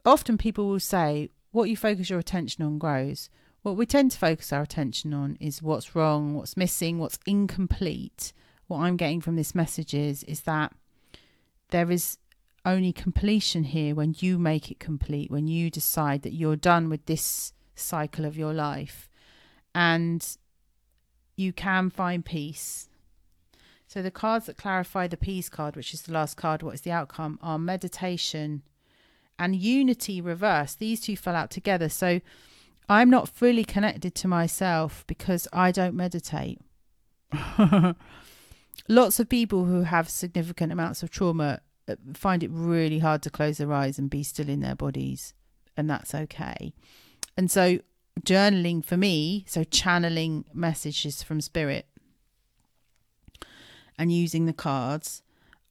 often 0.05 0.37
people 0.37 0.67
will 0.67 0.79
say, 0.79 1.31
what 1.51 1.69
you 1.69 1.77
focus 1.77 2.09
your 2.09 2.19
attention 2.19 2.63
on 2.63 2.77
grows. 2.77 3.29
What 3.61 3.75
we 3.75 3.85
tend 3.85 4.11
to 4.11 4.17
focus 4.17 4.53
our 4.53 4.61
attention 4.61 5.13
on 5.13 5.37
is 5.39 5.61
what's 5.61 5.95
wrong, 5.95 6.33
what's 6.33 6.55
missing, 6.55 6.99
what's 6.99 7.19
incomplete. 7.25 8.31
What 8.67 8.79
I'm 8.79 8.97
getting 8.97 9.21
from 9.21 9.35
this 9.35 9.55
message 9.55 9.93
is, 9.93 10.23
is 10.23 10.41
that 10.41 10.73
there 11.71 11.91
is 11.91 12.17
only 12.65 12.93
completion 12.93 13.63
here 13.63 13.95
when 13.95 14.15
you 14.19 14.37
make 14.37 14.71
it 14.71 14.79
complete, 14.79 15.31
when 15.31 15.47
you 15.47 15.69
decide 15.69 16.21
that 16.21 16.33
you're 16.33 16.55
done 16.55 16.89
with 16.89 17.05
this 17.05 17.53
cycle 17.75 18.25
of 18.25 18.37
your 18.37 18.53
life 18.53 19.09
and 19.73 20.37
you 21.35 21.53
can 21.53 21.89
find 21.89 22.25
peace. 22.25 22.89
So, 23.87 24.01
the 24.01 24.11
cards 24.11 24.45
that 24.45 24.57
clarify 24.57 25.07
the 25.07 25.17
peace 25.17 25.49
card, 25.49 25.75
which 25.75 25.93
is 25.93 26.03
the 26.03 26.13
last 26.13 26.37
card, 26.37 26.61
what 26.61 26.75
is 26.75 26.81
the 26.81 26.91
outcome, 26.91 27.39
are 27.41 27.57
meditation 27.57 28.61
and 29.39 29.55
unity 29.55 30.21
reverse. 30.21 30.75
These 30.75 31.01
two 31.01 31.17
fell 31.17 31.35
out 31.35 31.49
together. 31.49 31.89
So, 31.89 32.21
I'm 32.89 33.09
not 33.11 33.29
fully 33.29 33.63
connected 33.63 34.15
to 34.15 34.27
myself 34.27 35.05
because 35.05 35.47
I 35.53 35.71
don't 35.71 35.95
meditate. 35.95 36.59
Lots 38.89 39.19
of 39.19 39.29
people 39.29 39.65
who 39.65 39.83
have 39.83 40.09
significant 40.09 40.71
amounts 40.71 41.03
of 41.03 41.11
trauma 41.11 41.61
uh, 41.87 41.95
find 42.15 42.43
it 42.43 42.49
really 42.51 42.99
hard 42.99 43.21
to 43.23 43.29
close 43.29 43.59
their 43.59 43.71
eyes 43.71 43.99
and 43.99 44.09
be 44.09 44.23
still 44.23 44.49
in 44.49 44.61
their 44.61 44.75
bodies, 44.75 45.35
and 45.77 45.87
that's 45.87 46.15
okay. 46.15 46.73
And 47.37 47.51
so, 47.51 47.79
journaling 48.21 48.83
for 48.83 48.97
me, 48.97 49.45
so 49.47 49.63
channeling 49.63 50.45
messages 50.53 51.21
from 51.21 51.41
spirit 51.41 51.85
and 53.99 54.11
using 54.11 54.45
the 54.45 54.53
cards 54.53 55.21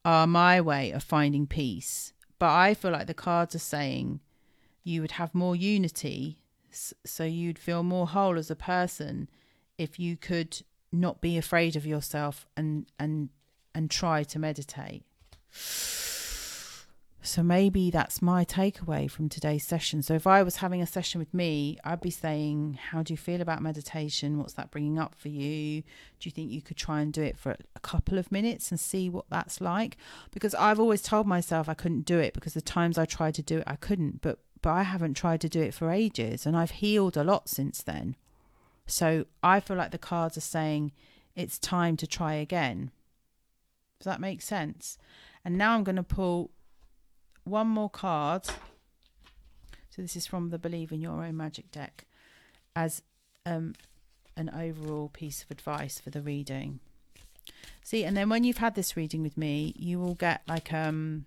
are 0.04 0.26
my 0.26 0.60
way 0.60 0.92
of 0.92 1.02
finding 1.02 1.46
peace. 1.46 2.12
But 2.38 2.50
I 2.50 2.74
feel 2.74 2.92
like 2.92 3.06
the 3.06 3.14
cards 3.14 3.54
are 3.54 3.60
saying 3.60 4.20
you 4.84 5.00
would 5.00 5.12
have 5.12 5.34
more 5.34 5.56
unity, 5.56 6.38
so 6.70 7.24
you'd 7.24 7.58
feel 7.58 7.82
more 7.82 8.06
whole 8.06 8.38
as 8.38 8.50
a 8.50 8.56
person 8.56 9.28
if 9.76 9.98
you 9.98 10.16
could 10.16 10.62
not 10.92 11.20
be 11.20 11.36
afraid 11.36 11.76
of 11.76 11.84
yourself 11.84 12.46
and 12.56 12.86
and 12.98 13.28
and 13.74 13.90
try 13.90 14.22
to 14.24 14.38
meditate. 14.38 15.04
So 17.28 17.42
maybe 17.42 17.90
that's 17.90 18.22
my 18.22 18.46
takeaway 18.46 19.10
from 19.10 19.28
today's 19.28 19.66
session. 19.66 20.02
So 20.02 20.14
if 20.14 20.26
I 20.26 20.42
was 20.42 20.56
having 20.56 20.80
a 20.80 20.86
session 20.86 21.18
with 21.18 21.34
me, 21.34 21.76
I'd 21.84 22.00
be 22.00 22.10
saying, 22.10 22.78
How 22.90 23.02
do 23.02 23.12
you 23.12 23.18
feel 23.18 23.42
about 23.42 23.60
meditation? 23.60 24.38
What's 24.38 24.54
that 24.54 24.70
bringing 24.70 24.98
up 24.98 25.14
for 25.14 25.28
you? 25.28 25.82
Do 25.82 26.28
you 26.28 26.30
think 26.30 26.50
you 26.50 26.62
could 26.62 26.78
try 26.78 27.02
and 27.02 27.12
do 27.12 27.20
it 27.20 27.36
for 27.36 27.54
a 27.76 27.80
couple 27.80 28.16
of 28.16 28.32
minutes 28.32 28.70
and 28.70 28.80
see 28.80 29.10
what 29.10 29.26
that's 29.28 29.60
like? 29.60 29.98
Because 30.30 30.54
I've 30.54 30.80
always 30.80 31.02
told 31.02 31.26
myself 31.26 31.68
I 31.68 31.74
couldn't 31.74 32.06
do 32.06 32.18
it 32.18 32.32
because 32.32 32.54
the 32.54 32.62
times 32.62 32.96
I 32.96 33.04
tried 33.04 33.34
to 33.34 33.42
do 33.42 33.58
it, 33.58 33.64
I 33.66 33.76
couldn't. 33.76 34.22
But 34.22 34.38
but 34.62 34.70
I 34.70 34.84
haven't 34.84 35.14
tried 35.14 35.42
to 35.42 35.50
do 35.50 35.60
it 35.60 35.74
for 35.74 35.90
ages 35.90 36.46
and 36.46 36.56
I've 36.56 36.70
healed 36.70 37.18
a 37.18 37.24
lot 37.24 37.50
since 37.50 37.82
then. 37.82 38.16
So 38.86 39.26
I 39.42 39.60
feel 39.60 39.76
like 39.76 39.90
the 39.90 39.98
cards 39.98 40.38
are 40.38 40.40
saying 40.40 40.92
it's 41.36 41.58
time 41.58 41.98
to 41.98 42.06
try 42.06 42.34
again. 42.34 42.90
Does 44.00 44.06
that 44.06 44.18
make 44.18 44.40
sense? 44.40 44.96
And 45.44 45.58
now 45.58 45.74
I'm 45.74 45.84
going 45.84 45.96
to 45.96 46.02
pull 46.02 46.52
one 47.48 47.68
more 47.68 47.90
card. 47.90 48.46
So 49.90 50.02
this 50.02 50.16
is 50.16 50.26
from 50.26 50.50
the 50.50 50.58
Believe 50.58 50.92
in 50.92 51.00
Your 51.00 51.24
Own 51.24 51.36
Magic 51.36 51.70
deck 51.72 52.06
as 52.76 53.02
um, 53.44 53.74
an 54.36 54.50
overall 54.50 55.08
piece 55.08 55.42
of 55.42 55.50
advice 55.50 55.98
for 55.98 56.10
the 56.10 56.22
reading. 56.22 56.80
See, 57.82 58.04
and 58.04 58.16
then 58.16 58.28
when 58.28 58.44
you've 58.44 58.58
had 58.58 58.74
this 58.74 58.96
reading 58.96 59.22
with 59.22 59.36
me, 59.36 59.74
you 59.76 59.98
will 59.98 60.14
get 60.14 60.42
like 60.46 60.72
um 60.72 61.24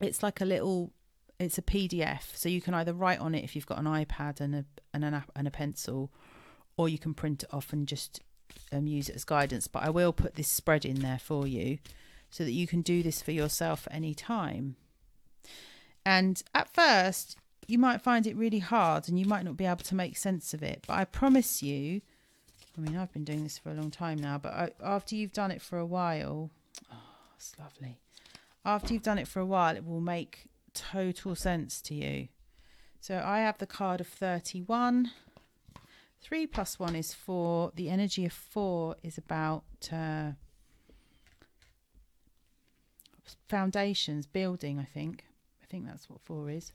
it's 0.00 0.22
like 0.22 0.40
a 0.40 0.44
little 0.44 0.92
it's 1.38 1.58
a 1.58 1.62
PDF. 1.62 2.34
So 2.34 2.48
you 2.48 2.60
can 2.60 2.74
either 2.74 2.92
write 2.92 3.20
on 3.20 3.34
it 3.34 3.44
if 3.44 3.54
you've 3.54 3.66
got 3.66 3.78
an 3.78 3.84
iPad 3.84 4.40
and 4.40 4.54
a 4.54 4.64
and 4.92 5.04
an 5.04 5.14
app 5.14 5.30
and 5.36 5.46
a 5.46 5.50
pencil, 5.50 6.10
or 6.76 6.88
you 6.88 6.98
can 6.98 7.14
print 7.14 7.42
it 7.42 7.52
off 7.52 7.72
and 7.72 7.86
just 7.86 8.20
um, 8.72 8.86
use 8.86 9.08
it 9.08 9.16
as 9.16 9.24
guidance. 9.24 9.68
But 9.68 9.84
I 9.84 9.90
will 9.90 10.12
put 10.12 10.34
this 10.34 10.48
spread 10.48 10.84
in 10.84 11.00
there 11.00 11.18
for 11.18 11.46
you 11.46 11.78
so 12.34 12.42
that 12.42 12.50
you 12.50 12.66
can 12.66 12.82
do 12.82 13.00
this 13.00 13.22
for 13.22 13.30
yourself 13.30 13.86
any 13.92 14.12
time. 14.12 14.74
And 16.04 16.42
at 16.52 16.74
first, 16.74 17.36
you 17.68 17.78
might 17.78 18.02
find 18.02 18.26
it 18.26 18.34
really 18.34 18.58
hard 18.58 19.08
and 19.08 19.16
you 19.16 19.24
might 19.24 19.44
not 19.44 19.56
be 19.56 19.66
able 19.66 19.84
to 19.84 19.94
make 19.94 20.16
sense 20.16 20.52
of 20.52 20.60
it. 20.60 20.82
But 20.84 20.94
I 20.94 21.04
promise 21.04 21.62
you, 21.62 22.00
I 22.76 22.80
mean, 22.80 22.96
I've 22.96 23.12
been 23.12 23.22
doing 23.22 23.44
this 23.44 23.56
for 23.56 23.70
a 23.70 23.74
long 23.74 23.92
time 23.92 24.18
now, 24.18 24.38
but 24.38 24.52
I, 24.52 24.70
after 24.82 25.14
you've 25.14 25.32
done 25.32 25.52
it 25.52 25.62
for 25.62 25.78
a 25.78 25.86
while, 25.86 26.50
oh, 26.92 26.96
it's 27.36 27.52
lovely. 27.56 28.00
After 28.64 28.92
you've 28.94 29.04
done 29.04 29.18
it 29.18 29.28
for 29.28 29.38
a 29.38 29.46
while, 29.46 29.76
it 29.76 29.86
will 29.86 30.00
make 30.00 30.46
total 30.74 31.36
sense 31.36 31.80
to 31.82 31.94
you. 31.94 32.26
So 33.00 33.22
I 33.24 33.42
have 33.42 33.58
the 33.58 33.66
card 33.66 34.00
of 34.00 34.08
31. 34.08 35.12
3 36.20 36.46
plus 36.48 36.80
1 36.80 36.96
is 36.96 37.14
4. 37.14 37.70
The 37.76 37.90
energy 37.90 38.24
of 38.24 38.32
4 38.32 38.96
is 39.04 39.18
about 39.18 39.62
uh, 39.92 40.32
foundations, 43.48 44.26
building, 44.26 44.78
I 44.78 44.84
think. 44.84 45.24
I 45.62 45.66
think 45.66 45.86
that's 45.86 46.08
what 46.08 46.20
four 46.20 46.50
is. 46.50 46.72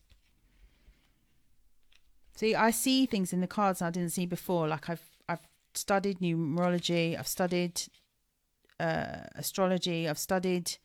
See, 2.35 2.55
I 2.55 2.71
see 2.71 3.05
things 3.05 3.33
in 3.33 3.41
the 3.41 3.47
cards 3.47 3.81
I 3.81 3.89
didn't 3.89 4.11
see 4.11 4.25
before. 4.25 4.67
Like 4.67 4.89
I've 4.89 5.03
I've 5.27 5.45
studied 5.73 6.19
numerology, 6.19 7.17
I've 7.17 7.27
studied 7.27 7.81
uh, 8.79 9.23
astrology, 9.35 10.07
I've 10.07 10.17
studied 10.17 10.77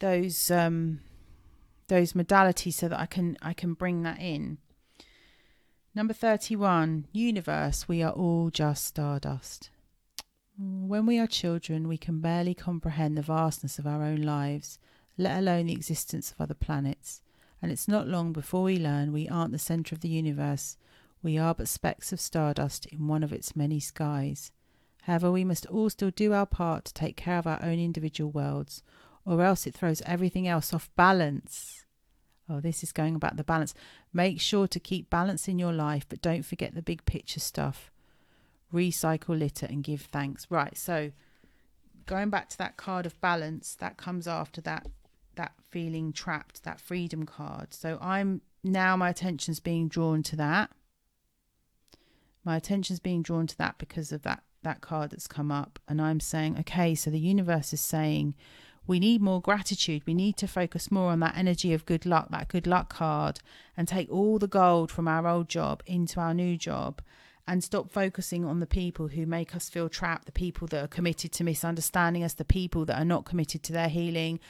those 0.00 0.50
um, 0.50 1.00
those 1.88 2.12
modalities 2.12 2.74
so 2.74 2.88
that 2.88 2.98
I 2.98 3.06
can 3.06 3.36
I 3.40 3.52
can 3.52 3.74
bring 3.74 4.02
that 4.02 4.20
in. 4.20 4.58
Number 5.94 6.12
31, 6.12 7.06
universe, 7.12 7.86
we 7.86 8.02
are 8.02 8.10
all 8.10 8.50
just 8.50 8.84
stardust. 8.84 9.70
When 10.56 11.04
we 11.04 11.18
are 11.18 11.26
children, 11.26 11.88
we 11.88 11.98
can 11.98 12.20
barely 12.20 12.54
comprehend 12.54 13.18
the 13.18 13.22
vastness 13.22 13.80
of 13.80 13.88
our 13.88 14.04
own 14.04 14.22
lives, 14.22 14.78
let 15.18 15.36
alone 15.36 15.66
the 15.66 15.72
existence 15.72 16.30
of 16.30 16.40
other 16.40 16.54
planets. 16.54 17.22
And 17.60 17.72
it's 17.72 17.88
not 17.88 18.06
long 18.06 18.32
before 18.32 18.62
we 18.62 18.78
learn 18.78 19.12
we 19.12 19.28
aren't 19.28 19.50
the 19.50 19.58
centre 19.58 19.96
of 19.96 20.00
the 20.00 20.08
universe, 20.08 20.76
we 21.24 21.36
are 21.38 21.56
but 21.56 21.66
specks 21.66 22.12
of 22.12 22.20
stardust 22.20 22.86
in 22.86 23.08
one 23.08 23.24
of 23.24 23.32
its 23.32 23.56
many 23.56 23.80
skies. 23.80 24.52
However, 25.02 25.32
we 25.32 25.42
must 25.42 25.66
all 25.66 25.90
still 25.90 26.12
do 26.12 26.32
our 26.32 26.46
part 26.46 26.84
to 26.84 26.94
take 26.94 27.16
care 27.16 27.38
of 27.38 27.48
our 27.48 27.60
own 27.60 27.80
individual 27.80 28.30
worlds, 28.30 28.82
or 29.24 29.42
else 29.42 29.66
it 29.66 29.74
throws 29.74 30.02
everything 30.02 30.46
else 30.46 30.72
off 30.72 30.88
balance. 30.94 31.84
Oh, 32.48 32.60
this 32.60 32.84
is 32.84 32.92
going 32.92 33.16
about 33.16 33.36
the 33.36 33.42
balance. 33.42 33.74
Make 34.12 34.40
sure 34.40 34.68
to 34.68 34.78
keep 34.78 35.10
balance 35.10 35.48
in 35.48 35.58
your 35.58 35.72
life, 35.72 36.06
but 36.08 36.22
don't 36.22 36.44
forget 36.44 36.74
the 36.76 36.82
big 36.82 37.04
picture 37.06 37.40
stuff 37.40 37.90
recycle 38.74 39.38
litter 39.38 39.66
and 39.66 39.82
give 39.82 40.02
thanks. 40.02 40.46
Right 40.50 40.76
so 40.76 41.12
going 42.06 42.30
back 42.30 42.48
to 42.50 42.58
that 42.58 42.76
card 42.76 43.06
of 43.06 43.18
balance 43.20 43.76
that 43.76 43.96
comes 43.96 44.26
after 44.28 44.60
that 44.60 44.86
that 45.36 45.52
feeling 45.70 46.12
trapped 46.12 46.64
that 46.64 46.80
freedom 46.80 47.24
card. 47.24 47.72
So 47.72 47.98
i'm 48.00 48.42
now 48.62 48.96
my 48.96 49.10
attention's 49.10 49.60
being 49.60 49.88
drawn 49.88 50.22
to 50.24 50.36
that. 50.36 50.70
My 52.44 52.56
attention's 52.56 53.00
being 53.00 53.22
drawn 53.22 53.46
to 53.46 53.56
that 53.58 53.78
because 53.78 54.12
of 54.12 54.22
that 54.22 54.42
that 54.62 54.80
card 54.80 55.10
that's 55.10 55.26
come 55.26 55.50
up. 55.50 55.78
And 55.88 56.00
i'm 56.00 56.20
saying 56.20 56.58
okay 56.60 56.94
so 56.94 57.10
the 57.10 57.18
universe 57.18 57.72
is 57.72 57.80
saying 57.80 58.34
we 58.86 59.00
need 59.00 59.22
more 59.22 59.40
gratitude. 59.40 60.02
We 60.06 60.12
need 60.12 60.36
to 60.36 60.46
focus 60.46 60.90
more 60.90 61.10
on 61.10 61.20
that 61.20 61.38
energy 61.38 61.72
of 61.72 61.86
good 61.86 62.04
luck 62.04 62.28
that 62.30 62.48
good 62.48 62.66
luck 62.66 62.92
card 62.92 63.40
and 63.76 63.88
take 63.88 64.10
all 64.10 64.38
the 64.38 64.46
gold 64.46 64.90
from 64.90 65.08
our 65.08 65.26
old 65.26 65.48
job 65.48 65.82
into 65.86 66.20
our 66.20 66.34
new 66.34 66.56
job 66.56 67.00
and 67.46 67.62
stop 67.62 67.90
focusing 67.90 68.44
on 68.44 68.60
the 68.60 68.66
people 68.66 69.08
who 69.08 69.26
make 69.26 69.54
us 69.54 69.68
feel 69.68 69.88
trapped, 69.88 70.26
the 70.26 70.32
people 70.32 70.66
that 70.68 70.82
are 70.82 70.88
committed 70.88 71.32
to 71.32 71.44
misunderstanding 71.44 72.24
us, 72.24 72.34
the 72.34 72.44
people 72.44 72.84
that 72.86 72.98
are 72.98 73.04
not 73.04 73.26
committed 73.26 73.62
to 73.64 73.72
their 73.72 73.88
healing, 73.88 74.40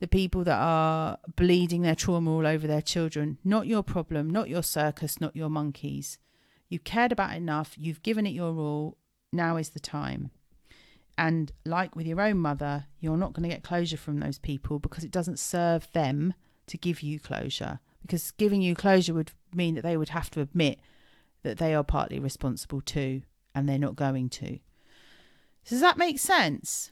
the 0.00 0.08
people 0.08 0.44
that 0.44 0.58
are 0.58 1.18
bleeding 1.36 1.82
their 1.82 1.94
trauma 1.94 2.30
all 2.30 2.46
over 2.46 2.66
their 2.66 2.82
children. 2.82 3.38
Not 3.44 3.66
your 3.66 3.82
problem, 3.82 4.30
not 4.30 4.48
your 4.48 4.62
circus, 4.62 5.20
not 5.20 5.36
your 5.36 5.50
monkeys. 5.50 6.18
You've 6.68 6.84
cared 6.84 7.12
about 7.12 7.36
enough, 7.36 7.74
you've 7.76 8.02
given 8.02 8.26
it 8.26 8.30
your 8.30 8.54
all, 8.56 8.96
now 9.32 9.56
is 9.56 9.70
the 9.70 9.80
time. 9.80 10.30
And 11.16 11.50
like 11.64 11.96
with 11.96 12.06
your 12.06 12.20
own 12.20 12.38
mother, 12.38 12.86
you're 13.00 13.16
not 13.16 13.32
going 13.32 13.48
to 13.48 13.54
get 13.54 13.64
closure 13.64 13.96
from 13.96 14.20
those 14.20 14.38
people 14.38 14.78
because 14.78 15.02
it 15.02 15.10
doesn't 15.10 15.38
serve 15.38 15.90
them 15.92 16.32
to 16.68 16.78
give 16.78 17.02
you 17.02 17.18
closure. 17.18 17.80
Because 18.02 18.30
giving 18.32 18.62
you 18.62 18.76
closure 18.76 19.14
would 19.14 19.32
mean 19.52 19.74
that 19.74 19.82
they 19.82 19.96
would 19.96 20.10
have 20.10 20.30
to 20.30 20.40
admit 20.40 20.78
that 21.42 21.58
they 21.58 21.74
are 21.74 21.84
partly 21.84 22.18
responsible 22.18 22.80
too, 22.80 23.22
and 23.54 23.68
they're 23.68 23.78
not 23.78 23.96
going 23.96 24.28
to. 24.30 24.58
Does 25.68 25.80
that 25.80 25.98
make 25.98 26.18
sense? 26.18 26.90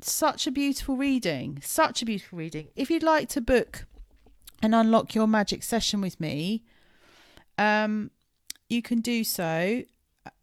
Such 0.00 0.46
a 0.46 0.50
beautiful 0.50 0.96
reading. 0.96 1.60
Such 1.62 2.02
a 2.02 2.06
beautiful 2.06 2.38
reading. 2.38 2.68
If 2.76 2.90
you'd 2.90 3.02
like 3.02 3.28
to 3.30 3.40
book 3.40 3.86
and 4.62 4.74
unlock 4.74 5.14
your 5.14 5.26
magic 5.26 5.62
session 5.62 6.00
with 6.00 6.20
me, 6.20 6.64
um, 7.58 8.10
you 8.68 8.82
can 8.82 9.00
do 9.00 9.24
so. 9.24 9.82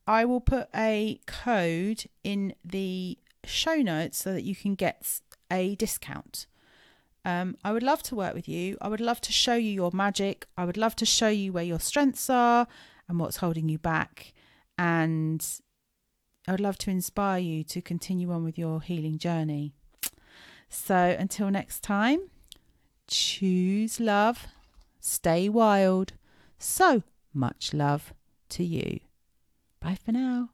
I 0.05 0.25
will 0.25 0.41
put 0.41 0.69
a 0.75 1.19
code 1.25 2.05
in 2.23 2.53
the 2.63 3.17
show 3.43 3.75
notes 3.75 4.17
so 4.19 4.33
that 4.33 4.43
you 4.43 4.55
can 4.55 4.75
get 4.75 5.21
a 5.51 5.75
discount. 5.75 6.45
Um, 7.25 7.57
I 7.63 7.73
would 7.73 7.83
love 7.83 8.03
to 8.03 8.15
work 8.15 8.33
with 8.33 8.47
you. 8.47 8.77
I 8.81 8.87
would 8.87 9.01
love 9.01 9.19
to 9.21 9.31
show 9.31 9.55
you 9.55 9.71
your 9.71 9.91
magic. 9.93 10.47
I 10.57 10.65
would 10.65 10.77
love 10.77 10.95
to 10.97 11.05
show 11.05 11.27
you 11.27 11.51
where 11.51 11.63
your 11.63 11.79
strengths 11.79 12.29
are 12.29 12.67
and 13.07 13.19
what's 13.19 13.37
holding 13.37 13.69
you 13.69 13.77
back. 13.77 14.33
And 14.77 15.45
I 16.47 16.51
would 16.51 16.59
love 16.59 16.77
to 16.79 16.91
inspire 16.91 17.39
you 17.39 17.63
to 17.65 17.81
continue 17.81 18.31
on 18.31 18.43
with 18.43 18.57
your 18.57 18.81
healing 18.81 19.17
journey. 19.17 19.73
So 20.69 20.95
until 20.95 21.49
next 21.49 21.81
time, 21.81 22.29
choose 23.07 23.99
love, 23.99 24.47
stay 24.99 25.49
wild. 25.49 26.13
So 26.59 27.03
much 27.33 27.73
love 27.73 28.13
to 28.49 28.63
you. 28.63 28.99
Bye 29.79 29.97
for 30.03 30.11
now. 30.11 30.49